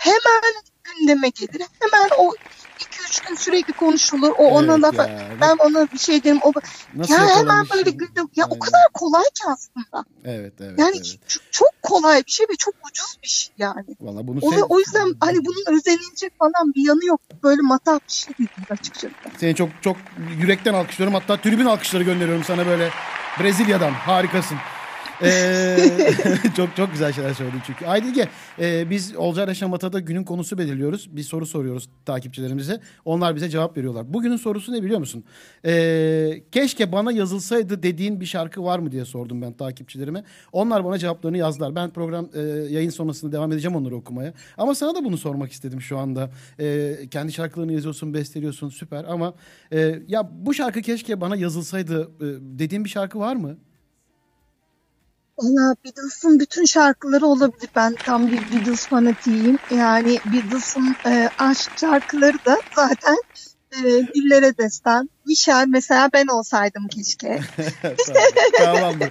hemen 0.00 0.54
gündeme 0.84 1.28
gelir. 1.28 1.62
Hemen 1.80 2.08
o 2.18 2.34
2-3 2.78 3.28
gün 3.28 3.34
sürekli 3.34 3.72
konuşulur. 3.72 4.30
O 4.38 4.44
ona 4.44 4.72
Evet 4.72 4.82
laf 4.82 4.98
ya, 4.98 5.28
ben 5.40 5.56
ona 5.56 5.88
bir 5.92 5.98
şey 5.98 6.24
derim. 6.24 6.38
O 6.42 6.52
Nasıl 6.94 7.14
ya 7.14 7.36
hemen 7.36 7.66
böyle 7.74 7.90
gündem. 7.90 8.28
Ya 8.36 8.44
o 8.44 8.48
Aynen. 8.48 8.58
kadar 8.58 8.80
kolay 8.94 9.22
ki 9.22 9.42
aslında. 9.48 10.04
Evet 10.24 10.52
evet. 10.60 10.78
Yani 10.78 10.96
evet. 10.96 11.16
çok 11.50 11.82
kolay 11.82 12.22
bir 12.26 12.30
şey 12.30 12.46
ve 12.50 12.56
çok 12.58 12.74
ucuz 12.90 13.16
bir 13.22 13.28
şey 13.28 13.54
yani. 13.58 13.84
Valla 14.00 14.26
bunu 14.26 14.38
O, 14.42 14.50
sev- 14.50 14.62
o 14.68 14.78
yüzden 14.78 15.14
hani 15.20 15.38
bunun 15.44 15.76
özenilecek 15.78 16.38
falan 16.38 16.74
bir 16.76 16.86
yanı 16.86 17.04
yok. 17.06 17.20
Böyle 17.42 17.62
matah 17.62 18.00
bir 18.08 18.12
şey 18.14 18.34
değil 18.38 18.50
açıkçası. 18.70 19.14
Seni 19.38 19.54
çok 19.54 19.68
çok 19.82 19.96
yürekten 20.38 20.74
alkışlıyorum. 20.74 21.14
Hatta 21.14 21.36
tribün 21.36 21.66
alkışları 21.66 22.02
gönderiyorum 22.02 22.44
sana 22.44 22.66
böyle 22.66 22.90
Brezilya'dan. 23.40 23.90
Harikasın. 23.92 24.56
Ee, 25.22 25.90
çok 26.56 26.76
çok 26.76 26.92
güzel 26.92 27.12
şeyler 27.12 27.34
söyledin 27.34 27.60
çünkü. 27.66 27.86
Aydilge 27.86 28.28
e, 28.58 28.90
biz 28.90 29.16
Olcay 29.16 29.54
Şamata'da 29.54 30.00
günün 30.00 30.24
konusu 30.24 30.58
belirliyoruz. 30.58 31.16
Bir 31.16 31.22
soru 31.22 31.46
soruyoruz 31.46 31.88
takipçilerimize. 32.06 32.80
Onlar 33.04 33.36
bize 33.36 33.48
cevap 33.48 33.76
veriyorlar. 33.76 34.14
Bugünün 34.14 34.36
sorusu 34.36 34.72
ne 34.72 34.82
biliyor 34.82 34.98
musun? 34.98 35.24
Ee, 35.64 36.42
keşke 36.52 36.92
bana 36.92 37.12
yazılsaydı 37.12 37.82
dediğin 37.82 38.20
bir 38.20 38.26
şarkı 38.26 38.64
var 38.64 38.78
mı 38.78 38.92
diye 38.92 39.04
sordum 39.04 39.42
ben 39.42 39.52
takipçilerime. 39.52 40.24
Onlar 40.52 40.84
bana 40.84 40.98
cevaplarını 40.98 41.38
yazdılar. 41.38 41.74
Ben 41.74 41.90
program 41.90 42.28
e, 42.34 42.40
yayın 42.70 42.90
sonrasında 42.90 43.32
devam 43.32 43.52
edeceğim 43.52 43.76
onları 43.76 43.96
okumaya. 43.96 44.32
Ama 44.58 44.74
sana 44.74 44.94
da 44.94 45.04
bunu 45.04 45.18
sormak 45.18 45.52
istedim 45.52 45.80
şu 45.80 45.98
anda. 45.98 46.30
E, 46.60 46.96
kendi 47.10 47.32
şarkılarını 47.32 47.72
yazıyorsun, 47.72 48.14
besteliyorsun 48.14 48.68
süper 48.68 49.04
ama 49.04 49.34
e, 49.72 49.98
ya 50.08 50.30
bu 50.32 50.54
şarkı 50.54 50.82
keşke 50.82 51.20
bana 51.20 51.36
yazılsaydı 51.36 52.02
e, 52.02 52.26
dediğin 52.40 52.84
bir 52.84 52.90
şarkı 52.90 53.18
var 53.18 53.36
mı? 53.36 53.56
Valla 55.42 55.74
Beatles'ın 55.84 56.40
bütün 56.40 56.64
şarkıları 56.64 57.26
olabilir. 57.26 57.68
Ben 57.76 57.94
tam 58.04 58.26
bir 58.26 58.38
Beatles 58.52 58.86
fanatiyim. 58.86 59.58
Yani 59.76 60.18
Beatles'ın 60.32 60.96
e, 61.06 61.30
aşk 61.38 61.70
şarkıları 61.80 62.36
da 62.46 62.58
zaten 62.76 63.16
e, 63.72 63.82
dillere 64.14 64.58
destan. 64.58 65.10
Michel 65.26 65.64
mesela 65.68 66.10
ben 66.12 66.26
olsaydım 66.26 66.88
keşke. 66.88 67.40
tamam, 68.56 68.76
tamamdır. 68.80 69.08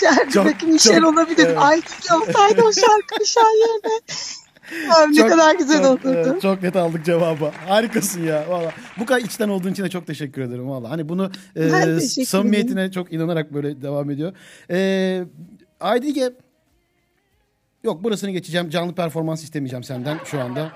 Şarkıdaki 0.00 0.66
Michel 0.66 1.00
çok- 1.00 1.12
olabilir. 1.12 1.46
evet. 1.46 1.58
Ay 1.60 1.80
keşke 1.80 2.14
olsaydı 2.14 2.62
o 2.62 2.72
şarkı 2.72 3.14
Michel 3.20 3.42
yerine. 3.60 4.00
Abi 4.96 5.12
ne 5.12 5.16
Çok- 5.16 5.30
kadar 5.30 5.54
güzel 5.54 5.82
çok, 5.82 5.86
olurdu. 5.86 6.22
evet, 6.30 6.42
çok 6.42 6.62
net 6.62 6.76
aldık 6.76 7.04
cevabı. 7.04 7.50
Harikasın 7.68 8.22
ya 8.24 8.44
valla. 8.48 8.72
Bu 8.98 9.06
kadar 9.06 9.20
içten 9.20 9.48
olduğun 9.48 9.72
için 9.72 9.84
de 9.84 9.90
çok 9.90 10.06
teşekkür 10.06 10.42
ederim 10.42 10.68
valla. 10.70 10.90
Hani 10.90 11.08
bunu 11.08 11.30
e, 11.56 11.72
Ben 11.72 11.98
samimiyetine 11.98 12.90
çok 12.92 13.12
inanarak 13.12 13.54
böyle 13.54 13.82
devam 13.82 14.10
ediyor. 14.10 14.32
E, 14.70 15.24
Aydige 15.82 16.32
Yok 17.84 18.04
burasını 18.04 18.30
geçeceğim. 18.30 18.70
Canlı 18.70 18.94
performans 18.94 19.42
istemeyeceğim 19.44 19.84
senden 19.84 20.18
şu 20.24 20.40
anda. 20.40 20.62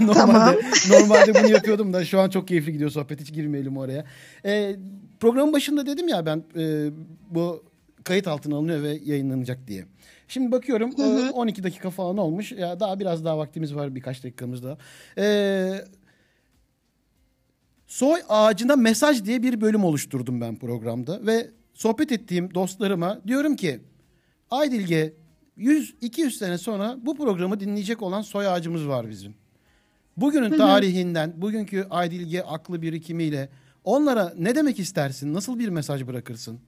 normalde, 0.00 0.14
Tamam. 0.14 0.54
normalde 0.90 1.34
bunu 1.34 1.52
yapıyordum 1.52 1.92
da 1.92 2.04
şu 2.04 2.20
an 2.20 2.30
çok 2.30 2.48
keyifli 2.48 2.72
gidiyor 2.72 2.90
sohbet. 2.90 3.20
Hiç 3.20 3.32
girmeyelim 3.32 3.76
oraya. 3.76 4.04
Ee, 4.44 4.76
programın 5.20 5.52
başında 5.52 5.86
dedim 5.86 6.08
ya 6.08 6.26
ben 6.26 6.44
e, 6.56 6.90
bu 7.30 7.64
kayıt 8.04 8.28
altına 8.28 8.56
alınıyor 8.56 8.82
ve 8.82 8.98
yayınlanacak 9.04 9.66
diye. 9.66 9.84
Şimdi 10.28 10.52
bakıyorum 10.52 10.90
e, 11.00 11.30
12 11.30 11.62
dakika 11.62 11.90
falan 11.90 12.16
olmuş. 12.16 12.52
Ya 12.52 12.80
daha 12.80 13.00
biraz 13.00 13.24
daha 13.24 13.38
vaktimiz 13.38 13.74
var 13.74 13.94
birkaç 13.94 14.24
dakikamız 14.24 14.64
daha. 14.64 14.78
Ee, 15.18 15.84
Soy 17.86 18.20
ağacına 18.28 18.76
mesaj 18.76 19.24
diye 19.24 19.42
bir 19.42 19.60
bölüm 19.60 19.84
oluşturdum 19.84 20.40
ben 20.40 20.56
programda 20.56 21.26
ve 21.26 21.50
sohbet 21.74 22.12
ettiğim 22.12 22.54
dostlarıma 22.54 23.20
diyorum 23.26 23.56
ki 23.56 23.80
Aydilge 24.52 25.14
100-200 25.58 26.30
sene 26.30 26.58
sonra 26.58 26.96
bu 26.98 27.16
programı 27.16 27.60
dinleyecek 27.60 28.02
olan 28.02 28.22
soy 28.22 28.48
ağacımız 28.48 28.88
var 28.88 29.10
bizim. 29.10 29.34
Bugünün 30.16 30.58
tarihinden, 30.58 31.42
bugünkü 31.42 31.86
Aydilge 31.90 32.42
aklı 32.42 32.82
birikimiyle 32.82 33.48
onlara 33.84 34.34
ne 34.38 34.54
demek 34.54 34.78
istersin? 34.78 35.34
Nasıl 35.34 35.58
bir 35.58 35.68
mesaj 35.68 36.06
bırakırsın? 36.06 36.60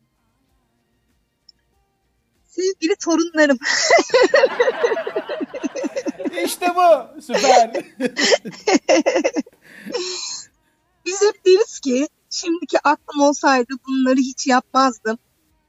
Sevgili 2.46 2.96
torunlarım. 3.04 3.58
İşte 6.44 6.66
bu. 6.76 7.20
Süper. 7.22 7.70
Biz 11.06 11.22
hep 11.22 11.46
deriz 11.46 11.80
ki 11.80 12.08
şimdiki 12.30 12.78
aklım 12.84 13.20
olsaydı 13.22 13.72
bunları 13.88 14.16
hiç 14.16 14.46
yapmazdım. 14.46 15.18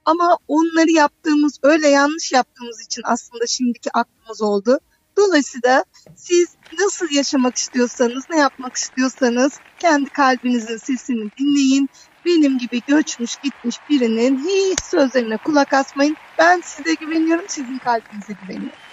Ama 0.06 0.38
onları 0.48 0.92
yaptığımız, 0.92 1.60
öyle 1.64 1.88
yanlış 1.88 2.32
yaptığımız 2.32 2.82
için 2.86 3.02
aslında 3.06 3.48
şimdiki 3.48 3.90
aklımız 3.94 4.42
oldu. 4.42 4.80
Dolayısıyla 5.18 5.84
siz 6.16 6.48
nasıl 6.80 7.08
yaşamak 7.12 7.56
istiyorsanız, 7.56 8.24
ne 8.30 8.38
yapmak 8.38 8.76
istiyorsanız 8.76 9.54
kendi 9.80 10.10
kalbinizin 10.10 10.78
sesini 10.78 11.32
dinleyin. 11.40 11.90
Benim 12.26 12.58
gibi 12.58 12.82
göçmüş 12.88 13.36
gitmiş 13.36 13.76
birinin 13.90 14.40
hiç 14.40 14.84
sözlerine 14.84 15.38
kulak 15.38 15.74
asmayın. 15.74 16.16
Ben 16.38 16.62
size 16.62 16.94
güveniyorum, 16.94 17.46
sizin 17.48 17.78
kalbinize 17.78 18.34
güveniyorum. 18.42 18.85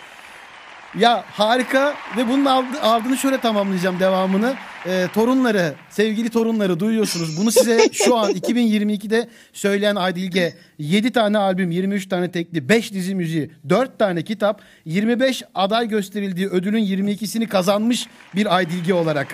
Ya 0.99 1.25
harika 1.33 1.95
ve 2.17 2.29
bunun 2.29 2.45
ard- 2.45 2.79
ardını 2.83 3.17
şöyle 3.17 3.39
tamamlayacağım 3.41 4.01
devamını. 4.01 4.55
Ee, 4.87 5.07
torunları, 5.15 5.75
sevgili 5.91 6.31
torunları 6.31 6.81
duyuyorsunuz. 6.81 7.41
Bunu 7.41 7.51
size 7.51 7.89
şu 7.93 8.17
an 8.17 8.31
2022'de 8.35 9.29
söyleyen 9.53 9.97
Aydilge 9.97 10.53
7 10.79 11.13
tane 11.13 11.39
albüm, 11.39 11.71
23 11.71 12.09
tane 12.09 12.31
tekli, 12.31 12.69
5 12.69 12.93
dizi 12.93 13.15
müziği, 13.15 13.51
4 13.69 13.99
tane 13.99 14.23
kitap, 14.23 14.63
25 14.85 15.43
aday 15.55 15.89
gösterildiği 15.89 16.49
ödülün 16.49 16.85
22'sini 16.85 17.47
kazanmış 17.47 18.07
bir 18.35 18.57
Aydilge 18.57 18.95
olarak. 18.95 19.27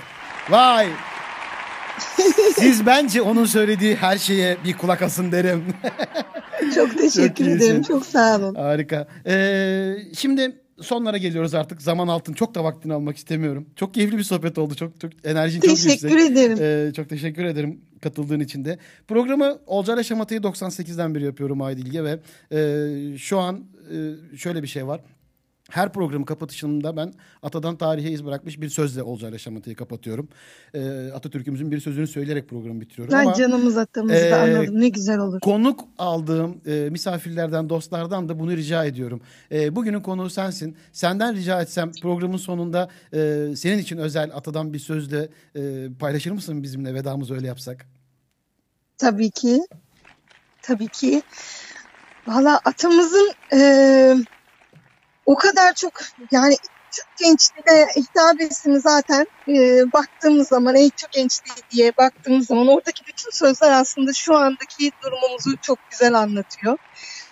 Vay! 0.51 0.87
Siz 2.57 2.87
bence 2.87 3.23
onun 3.23 3.45
söylediği 3.45 3.97
her 3.97 4.19
şeye 4.19 4.57
bir 4.65 4.77
kulak 4.77 5.03
asın 5.03 5.33
derim. 5.33 5.65
Çok 6.75 6.99
teşekkür 6.99 7.45
iyisin. 7.45 7.57
ederim. 7.67 7.83
Çok 7.83 8.07
sağ 8.07 8.37
olun. 8.37 8.55
Harika. 8.55 9.09
Ee, 9.27 9.95
şimdi 10.19 10.57
sonlara 10.83 11.17
geliyoruz 11.17 11.55
artık. 11.55 11.83
Zaman 11.83 12.09
altın 12.09 12.33
çok 12.33 12.55
da 12.55 12.65
vaktini 12.65 12.95
almak 12.95 13.17
istemiyorum. 13.17 13.67
Çok 13.77 13.95
keyifli 13.95 14.19
bir 14.19 14.23
sohbet 14.23 14.59
oldu. 14.59 14.75
Çok 14.75 15.01
çok 15.01 15.13
enerjin 15.25 15.61
çok 15.61 15.71
yüksek. 15.71 16.01
Teşekkür 16.01 16.33
ederim. 16.33 16.59
Ee, 16.61 16.93
çok 16.93 17.09
teşekkür 17.09 17.45
ederim 17.45 17.81
katıldığın 18.03 18.41
için 18.41 18.65
de. 18.65 18.79
Programı 19.09 19.59
Olcayla 19.67 20.03
Şamata'yı 20.03 20.41
98'den 20.41 21.15
beri 21.15 21.25
yapıyorum 21.25 21.63
Aydilge 21.63 22.05
ve 22.05 22.21
e, 22.53 23.19
şu 23.19 23.39
an 23.39 23.65
e, 23.93 24.37
şöyle 24.37 24.63
bir 24.63 24.69
şey 24.69 24.87
var. 24.87 25.01
Her 25.71 25.93
programı 25.93 26.25
kapatışında 26.27 26.97
ben 26.97 27.13
atadan 27.43 27.77
tarihe 27.77 28.11
iz 28.11 28.25
bırakmış 28.25 28.61
bir 28.61 28.69
sözle 28.69 29.03
Olcayla 29.03 29.39
Şamata'yı 29.39 29.77
kapatıyorum. 29.77 30.29
Ee, 30.75 31.11
Atatürk'ümüzün 31.15 31.71
bir 31.71 31.81
sözünü 31.81 32.07
söyleyerek 32.07 32.49
programı 32.49 32.81
bitiriyorum. 32.81 33.15
Ben 33.15 33.25
Ama 33.25 33.35
canımız 33.35 33.77
atımızda 33.77 34.17
Ee, 34.19 34.35
anladım. 34.35 34.81
Ne 34.81 34.89
güzel 34.89 35.19
olur. 35.19 35.41
konuk 35.41 35.81
aldığım 35.99 36.61
e, 36.67 36.89
misafirlerden, 36.91 37.69
dostlardan 37.69 38.29
da 38.29 38.39
bunu 38.39 38.57
rica 38.57 38.85
ediyorum. 38.85 39.21
E, 39.53 39.77
bugünün 39.77 40.01
konuğu 40.01 40.31
sensin. 40.31 40.77
Senden 40.93 41.35
rica 41.37 41.63
etsem 41.63 41.93
programın 42.03 42.37
sonunda 42.37 42.89
e, 43.15 43.49
senin 43.57 43.79
için 43.79 43.97
özel 43.99 44.31
atadan 44.35 44.73
bir 44.73 44.79
sözle 44.79 45.29
e, 45.57 45.89
paylaşır 46.01 46.31
mısın 46.31 46.63
bizimle 46.63 46.95
vedamızı 46.95 47.35
öyle 47.35 47.47
yapsak? 47.47 47.87
Tabii 48.99 49.31
ki. 49.31 49.61
Tabii 50.63 50.89
ki. 50.89 51.23
Valla 52.27 52.61
atamızın 52.65 53.33
eee, 53.53 54.17
o 55.29 55.35
kadar 55.35 55.75
çok 55.75 55.93
yani 56.31 56.57
Türk 56.91 57.17
gençliğine 57.19 57.87
hitap 57.97 58.41
etsin 58.41 58.79
zaten 58.79 59.27
e, 59.49 59.85
baktığımız 59.93 60.49
zaman 60.49 60.77
ey 60.77 60.91
Türk 60.91 61.13
gençliği 61.13 61.57
diye 61.71 61.97
baktığımız 61.97 62.47
zaman 62.47 62.69
oradaki 62.69 63.07
bütün 63.07 63.31
sözler 63.31 63.73
aslında 63.73 64.13
şu 64.13 64.37
andaki 64.37 64.93
durumumuzu 65.03 65.57
çok 65.63 65.79
güzel 65.91 66.15
anlatıyor. 66.15 66.79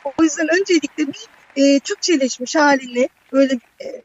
O 0.05 0.23
yüzden 0.23 0.49
öncelikle 0.61 1.07
bir 1.07 1.27
e, 1.57 1.81
Türkçeleşmiş 1.81 2.57
halini 2.57 3.09
böyle 3.33 3.55
e, 3.55 4.03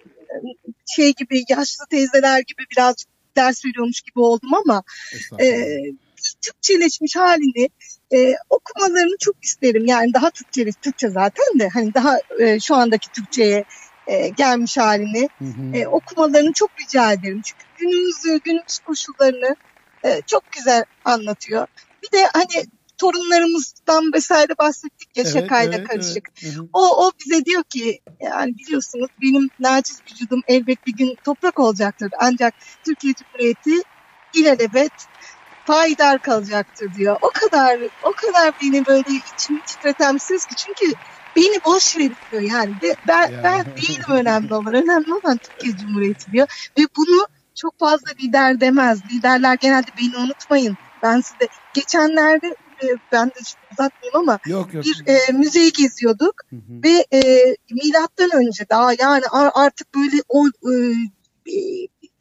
şey 0.95 1.13
gibi 1.13 1.43
yaşlı 1.49 1.86
teyzeler 1.89 2.39
gibi 2.39 2.63
birazcık 2.71 3.10
ders 3.36 3.65
veriyormuş 3.65 4.01
gibi 4.01 4.19
oldum 4.19 4.54
ama 4.54 4.84
e, 5.39 5.77
Türkçeleşmiş 6.41 7.15
halini 7.15 7.69
e, 8.13 8.34
okumalarını 8.49 9.17
çok 9.19 9.36
isterim. 9.43 9.86
Yani 9.86 10.13
daha 10.13 10.30
Türkçe, 10.30 10.65
Türkçe 10.82 11.10
zaten 11.10 11.60
de 11.60 11.69
hani 11.69 11.93
daha 11.93 12.17
e, 12.39 12.60
şu 12.60 12.75
andaki 12.75 13.12
Türkçe'ye 13.12 13.65
e, 14.08 14.27
gelmiş 14.27 14.77
halini 14.77 15.30
Hı 15.39 15.45
hı. 15.45 15.77
e, 15.77 15.88
okumalarını 15.88 16.54
çok 16.54 16.69
rica 16.82 17.13
ederim. 17.13 17.41
Çünkü 17.45 17.63
günümüzü, 17.77 18.39
günümüz 18.43 18.80
koşullarını 18.80 19.56
e, 20.06 20.21
çok 20.27 20.51
güzel 20.51 20.84
anlatıyor. 21.06 21.67
Bir 22.04 22.17
de 22.17 22.25
hani 22.34 22.65
torunlarımızdan 22.97 24.13
vesaire 24.13 24.58
bahsettik 24.58 25.17
ya 25.17 25.23
Evet, 25.23 25.34
şakayla 25.34 25.77
evet, 25.77 25.88
karışık. 25.88 26.30
evet. 26.43 26.56
Hı 26.56 26.60
hı. 26.60 26.67
O, 26.73 27.06
o 27.08 27.12
bize 27.25 27.45
diyor 27.45 27.63
ki 27.63 27.99
yani 28.21 28.58
biliyorsunuz 28.58 29.10
benim 29.21 29.49
naciz 29.60 30.01
vücudum 30.12 30.41
elbet 30.47 30.88
bir 30.88 30.93
gün 30.93 31.17
toprak 31.23 31.60
olacaktır. 31.60 32.10
Ancak 32.19 32.54
Türkiye 32.86 33.13
Cumhuriyeti 33.13 33.82
ilelebet 34.34 34.91
payidar 35.67 36.19
kalacaktır 36.21 36.93
diyor. 36.93 37.17
O 37.21 37.30
kadar 37.30 37.80
o 38.04 38.12
kadar 38.12 38.54
beni 38.62 38.86
böyle 38.86 39.10
içimi 39.36 39.62
titreten 39.62 40.15
bir 40.15 40.19
söz 40.19 40.45
ki 40.45 40.56
çünkü 40.56 40.86
beni 41.36 41.63
boş 41.65 41.97
verin 41.97 42.15
diyor 42.32 42.41
yani. 42.43 42.82
Be- 42.82 42.95
Ben, 43.08 43.32
Ya. 43.32 43.43
ben 43.43 43.65
değilim 43.65 44.04
önemli 44.10 44.54
olan. 44.54 44.74
Önemli 44.74 45.13
olan 45.13 45.38
Türkiye 45.38 45.76
Cumhuriyeti 45.78 46.32
diyor. 46.32 46.47
Ve 46.78 46.82
bunu 46.97 47.26
çok 47.56 47.80
fazla 47.80 48.12
lider 48.24 48.62
demez. 48.62 49.00
Liderler 49.12 49.58
genelde 49.62 49.88
beni 50.02 50.17
unutmayın. 50.24 50.78
Ben 51.04 51.21
size 51.21 51.47
geçenlerde 51.74 52.47
e, 52.84 52.88
ben 53.12 53.28
de 53.28 53.34
uzatmayayım 53.71 54.15
ama 54.15 54.39
Yok 54.45 54.74
yok. 54.74 54.84
bir 54.86 55.04
e, 55.08 55.32
müzeyi 55.32 55.71
geziyorduk 55.71 56.34
Hı 56.50 56.56
hı. 56.56 56.84
ve 56.84 57.06
e, 57.13 57.21
milattan 57.71 58.30
önce 58.36 58.65
daha 58.69 58.91
yani 59.00 59.24
artık 59.54 59.95
böyle 59.95 60.17
o 60.30 60.47
e, 60.47 60.74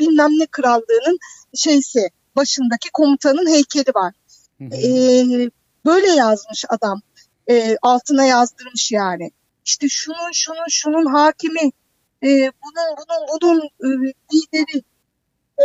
bilmem 0.00 0.30
ne 0.30 0.46
krallığının 0.46 1.18
şeysi 1.54 2.10
başındaki 2.36 2.90
komutanın 2.92 3.46
heykeli 3.46 3.90
var. 3.94 4.14
Hı 4.58 4.64
hı. 4.64 4.74
E, 4.76 5.50
böyle 5.84 6.10
yazmış 6.10 6.64
adam. 6.68 7.00
E, 7.50 7.76
altına 7.82 8.24
yazdırmış 8.24 8.92
yani. 8.92 9.30
İşte 9.64 9.88
şunun 9.88 10.32
şunun 10.32 10.68
şunun 10.68 11.06
hakimi 11.06 11.72
e, 12.22 12.28
bunun 12.28 12.96
bunun 12.96 13.40
bunun 13.42 13.60
e, 13.60 14.12
lideri 14.34 14.82
e, 15.58 15.64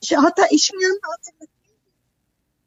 şey, 0.00 0.18
hatta 0.18 0.46
eşim 0.50 0.80
yanında 0.80 1.06
hatırladım. 1.10 1.48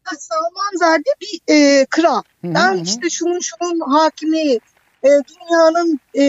Ha, 0.04 0.16
Salman 0.20 1.04
diye 1.04 1.16
bir 1.22 1.54
e, 1.54 1.86
kral. 1.86 2.22
Ben 2.44 2.78
işte 2.78 3.10
şunun 3.10 3.40
şunun 3.40 3.80
hakimi, 3.92 4.60
e, 5.04 5.10
dünyanın 5.10 6.00
e, 6.18 6.24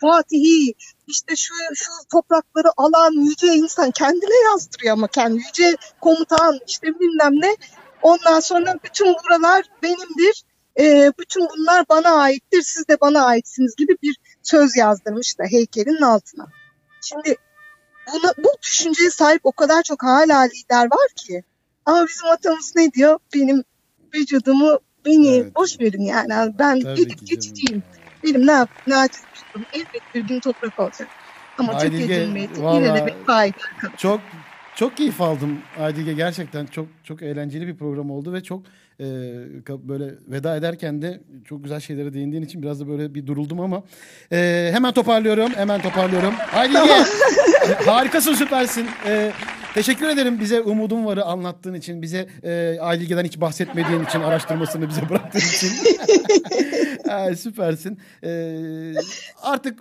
fatihi, 0.00 0.74
işte 1.06 1.36
şu 1.36 1.54
şu 1.74 1.90
toprakları 2.12 2.68
alan 2.76 3.12
yüce 3.12 3.54
insan 3.54 3.90
kendine 3.90 4.44
yazdırıyor 4.52 4.92
ama 4.92 5.08
kendi 5.08 5.36
yüce 5.36 5.76
komutan 6.00 6.58
işte 6.66 6.86
bilmem 7.00 7.32
ne. 7.32 7.56
Ondan 8.02 8.40
sonra 8.40 8.74
bütün 8.84 9.06
buralar 9.06 9.64
benimdir. 9.82 10.42
E, 10.78 11.12
bütün 11.18 11.48
bunlar 11.48 11.84
bana 11.88 12.08
aittir. 12.10 12.62
Siz 12.62 12.88
de 12.88 13.00
bana 13.00 13.24
aitsiniz 13.24 13.76
gibi 13.76 13.96
bir 14.02 14.16
söz 14.42 14.76
yazdırmış 14.76 15.38
da 15.38 15.44
heykelin 15.44 16.02
altına. 16.02 16.46
Şimdi 17.00 17.36
buna, 18.12 18.32
bu 18.38 18.48
düşünceye 18.62 19.10
sahip 19.10 19.40
o 19.44 19.52
kadar 19.52 19.82
çok 19.82 20.02
hala 20.02 20.40
lider 20.40 20.84
var 20.84 21.08
ki. 21.16 21.42
Ama 21.86 22.06
bizim 22.08 22.26
atamız 22.26 22.72
ne 22.76 22.92
diyor? 22.92 23.18
Benim 23.34 23.64
vücudumu 24.14 24.78
beni 25.06 25.36
Evet. 25.36 25.56
boş 25.56 25.80
verin 25.80 26.02
yani. 26.02 26.28
Ben 26.58 26.80
Tabii 26.80 27.08
canım. 27.08 27.24
geçiciyim. 27.24 27.82
Benim 28.24 28.46
ne 28.46 28.52
yap, 28.52 28.70
naciz 28.86 29.20
vücudum 29.56 29.66
elbet 29.72 30.14
bir 30.14 30.20
gün 30.20 30.40
toprak 30.40 30.78
olacak. 30.80 31.08
Ama 31.58 31.72
Aydilge, 31.72 31.98
Türkiye 31.98 32.24
Cumhuriyeti 32.24 32.62
vallahi- 32.64 32.82
yine 32.84 32.94
de 32.94 33.06
bir 33.06 33.24
payidar. 33.26 33.60
Çok 33.96 34.20
çok 34.74 34.96
keyif 34.96 35.20
aldım 35.20 35.58
Aydige 35.80 36.12
gerçekten 36.12 36.66
çok 36.66 36.86
çok 37.04 37.22
eğlenceli 37.22 37.66
bir 37.66 37.76
program 37.76 38.10
oldu 38.10 38.32
ve 38.32 38.42
çok 38.42 38.62
e, 39.00 39.04
böyle 39.68 40.14
veda 40.28 40.56
ederken 40.56 41.02
de 41.02 41.20
çok 41.44 41.62
güzel 41.64 41.80
şeylere 41.80 42.14
değindiğin 42.14 42.42
için 42.42 42.62
biraz 42.62 42.80
da 42.80 42.88
böyle 42.88 43.14
bir 43.14 43.26
duruldum 43.26 43.60
ama 43.60 43.82
e, 44.32 44.70
hemen 44.72 44.92
toparlıyorum 44.92 45.52
hemen 45.56 45.80
toparlıyorum. 45.82 46.34
Aydige 46.54 47.04
harikasın 47.86 48.34
süpersin. 48.34 48.86
E, 49.06 49.32
teşekkür 49.76 50.08
ederim 50.08 50.40
bize 50.40 50.60
umudum 50.60 51.06
varı 51.06 51.24
anlattığın 51.24 51.74
için 51.74 52.02
bize 52.02 52.28
e, 52.42 52.78
Aydige'den 52.80 53.24
hiç 53.24 53.40
bahsetmediğin 53.40 54.04
için 54.04 54.20
araştırmasını 54.20 54.88
bize 54.88 55.08
bıraktığın 55.08 55.38
için 55.38 55.70
Ay, 57.10 57.36
süpersin 57.36 57.98
E, 58.24 58.30
artık 59.42 59.78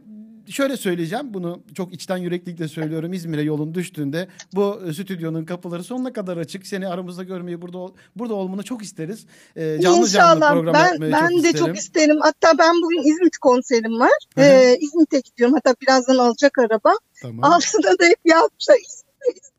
şöyle 0.50 0.78
söyleyeceğim 0.78 1.34
bunu 1.34 1.64
çok 1.76 1.94
içten 1.94 2.18
yüreklilikle 2.18 2.68
söylüyorum 2.68 3.14
İzmir'e 3.14 3.42
yolun 3.42 3.74
düştüğünde 3.74 4.28
bu 4.54 4.80
stüdyonun 4.94 5.46
kapıları 5.46 5.84
sonuna 5.84 6.14
kadar 6.14 6.38
açık 6.38 6.68
seni 6.68 6.88
aramızda 6.88 7.24
görmeyi 7.24 7.62
burada 7.62 7.78
ol- 7.78 7.94
burada 8.16 8.34
olmanı 8.34 8.64
çok 8.64 8.84
isteriz 8.84 9.26
Ee, 9.56 9.62
canlı 9.82 9.82
canlı 9.82 10.06
İnşallah 10.08 10.52
program 10.54 10.74
ben 10.74 10.88
yapmayı 10.92 11.12
ben 11.12 11.20
çok 11.30 11.32
de 11.32 11.36
isterim. 11.50 11.66
çok 11.66 11.78
isterim. 11.78 12.18
Hatta 12.22 12.58
ben 12.58 12.74
bugün 12.82 13.12
İzmit 13.12 13.38
konserim 13.38 14.00
var. 14.00 14.12
Hı 14.36 14.42
hı. 14.42 14.46
Ee, 14.46 14.78
İzmit'e 14.82 15.20
gidiyorum. 15.20 15.56
Hatta 15.56 15.76
birazdan 15.82 16.18
alacak 16.18 16.58
araba. 16.60 16.94
tamam. 17.22 17.52
Altına 17.54 17.92
da 18.00 18.06
hep 18.06 18.20
yazmışlar 18.26 18.76
İzmit, 18.76 19.06
İzmit. 19.30 19.55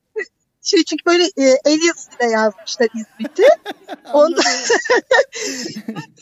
Şey 0.67 0.85
çünkü 0.85 1.05
böyle 1.07 1.25
e, 1.25 1.59
el 1.65 1.83
yazısıyla 1.83 2.27
yazmışlar 2.27 2.89
İzmit'i. 2.95 3.43
Ondan 4.13 4.45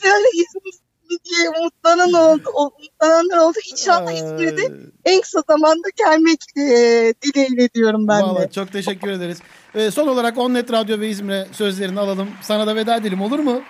böyle 0.03 0.29
İzmit 0.33 0.85
diye 1.25 1.49
umutlanan 1.49 2.13
oldu. 2.13 2.49
Umutlananlar 2.53 3.37
oldu. 3.37 3.57
İnşallah 3.71 4.11
İzmir'de 4.11 4.71
en 5.05 5.21
kısa 5.21 5.43
zamanda 5.49 5.87
gelmek 5.97 6.39
e, 6.57 7.13
dileğiyle 7.21 7.69
diyorum 7.69 8.07
ben 8.07 8.19
de. 8.19 8.23
Vallahi 8.23 8.51
çok 8.51 8.71
teşekkür 8.71 9.11
ederiz. 9.11 9.37
Ee, 9.75 9.91
son 9.91 10.07
olarak 10.07 10.37
Onnet 10.37 10.71
Radyo 10.71 10.99
ve 10.99 11.09
İzmir'e 11.09 11.47
sözlerini 11.51 11.99
alalım. 11.99 12.29
Sana 12.41 12.67
da 12.67 12.75
veda 12.75 12.95
edelim 12.95 13.21
olur 13.21 13.39
mu? 13.39 13.61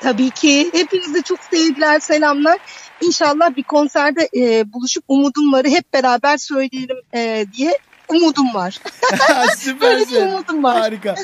Tabii 0.00 0.30
ki. 0.30 0.70
Hepinize 0.72 1.22
çok 1.22 1.38
sevgiler, 1.40 2.00
selamlar. 2.00 2.58
İnşallah 3.00 3.56
bir 3.56 3.62
konserde 3.62 4.28
e, 4.36 4.72
buluşup 4.72 5.04
umudum 5.08 5.52
varı 5.52 5.68
hep 5.68 5.92
beraber 5.92 6.36
söyleyelim 6.36 6.96
e, 7.14 7.46
diye 7.56 7.78
umudum 8.08 8.54
var. 8.54 8.80
Böyle 9.30 9.56
Süpersin. 9.56 10.26
umudum 10.28 10.62
var. 10.64 10.80
Harika. 10.80 11.14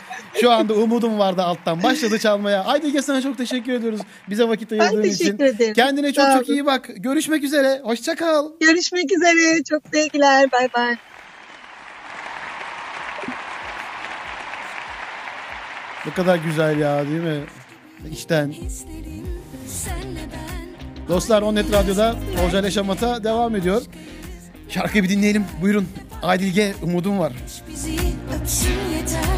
Şu 0.40 0.50
anda 0.50 0.74
umudum 0.74 1.18
vardı 1.18 1.42
alttan. 1.42 1.82
Başladı 1.82 2.18
çalmaya. 2.18 2.64
Aydige 2.64 3.02
sana 3.02 3.22
çok 3.22 3.38
teşekkür 3.38 3.72
ediyoruz. 3.72 4.00
Bize 4.30 4.48
vakit 4.48 4.70
Ben 4.70 4.78
ayırdığın 4.78 5.02
için. 5.02 5.18
teşekkür 5.18 5.44
ederim. 5.44 5.74
Kendine 5.74 6.12
çok 6.12 6.24
Sağ 6.24 6.38
çok 6.38 6.48
olun. 6.48 6.52
iyi 6.56 6.66
bak. 6.66 6.90
Görüşmek 6.96 7.44
üzere. 7.44 7.80
Hoşça 7.84 8.14
kal. 8.14 8.50
Görüşmek 8.60 9.12
üzere. 9.12 9.64
Çok 9.64 9.82
sevgiler. 9.92 10.52
Bay 10.52 10.68
bay. 10.74 10.96
Ne 16.06 16.12
kadar 16.12 16.36
güzel 16.36 16.78
ya 16.78 17.06
değil 17.06 17.20
mi? 17.20 17.40
İşten. 18.12 18.54
Dostlar 21.08 21.42
Onnet 21.42 21.72
Radyo'da 21.72 22.16
Olcay 22.46 22.70
Şamata 22.70 23.24
devam 23.24 23.56
ediyor. 23.56 23.82
Şarkıyı 24.68 25.04
bir 25.04 25.08
dinleyelim. 25.08 25.44
Buyurun. 25.62 25.88
Aydilge 26.22 26.74
umudum 26.82 27.18
var. 27.18 27.32
bizi 27.68 27.96
öpsün 28.40 28.68
yeter 28.96 29.31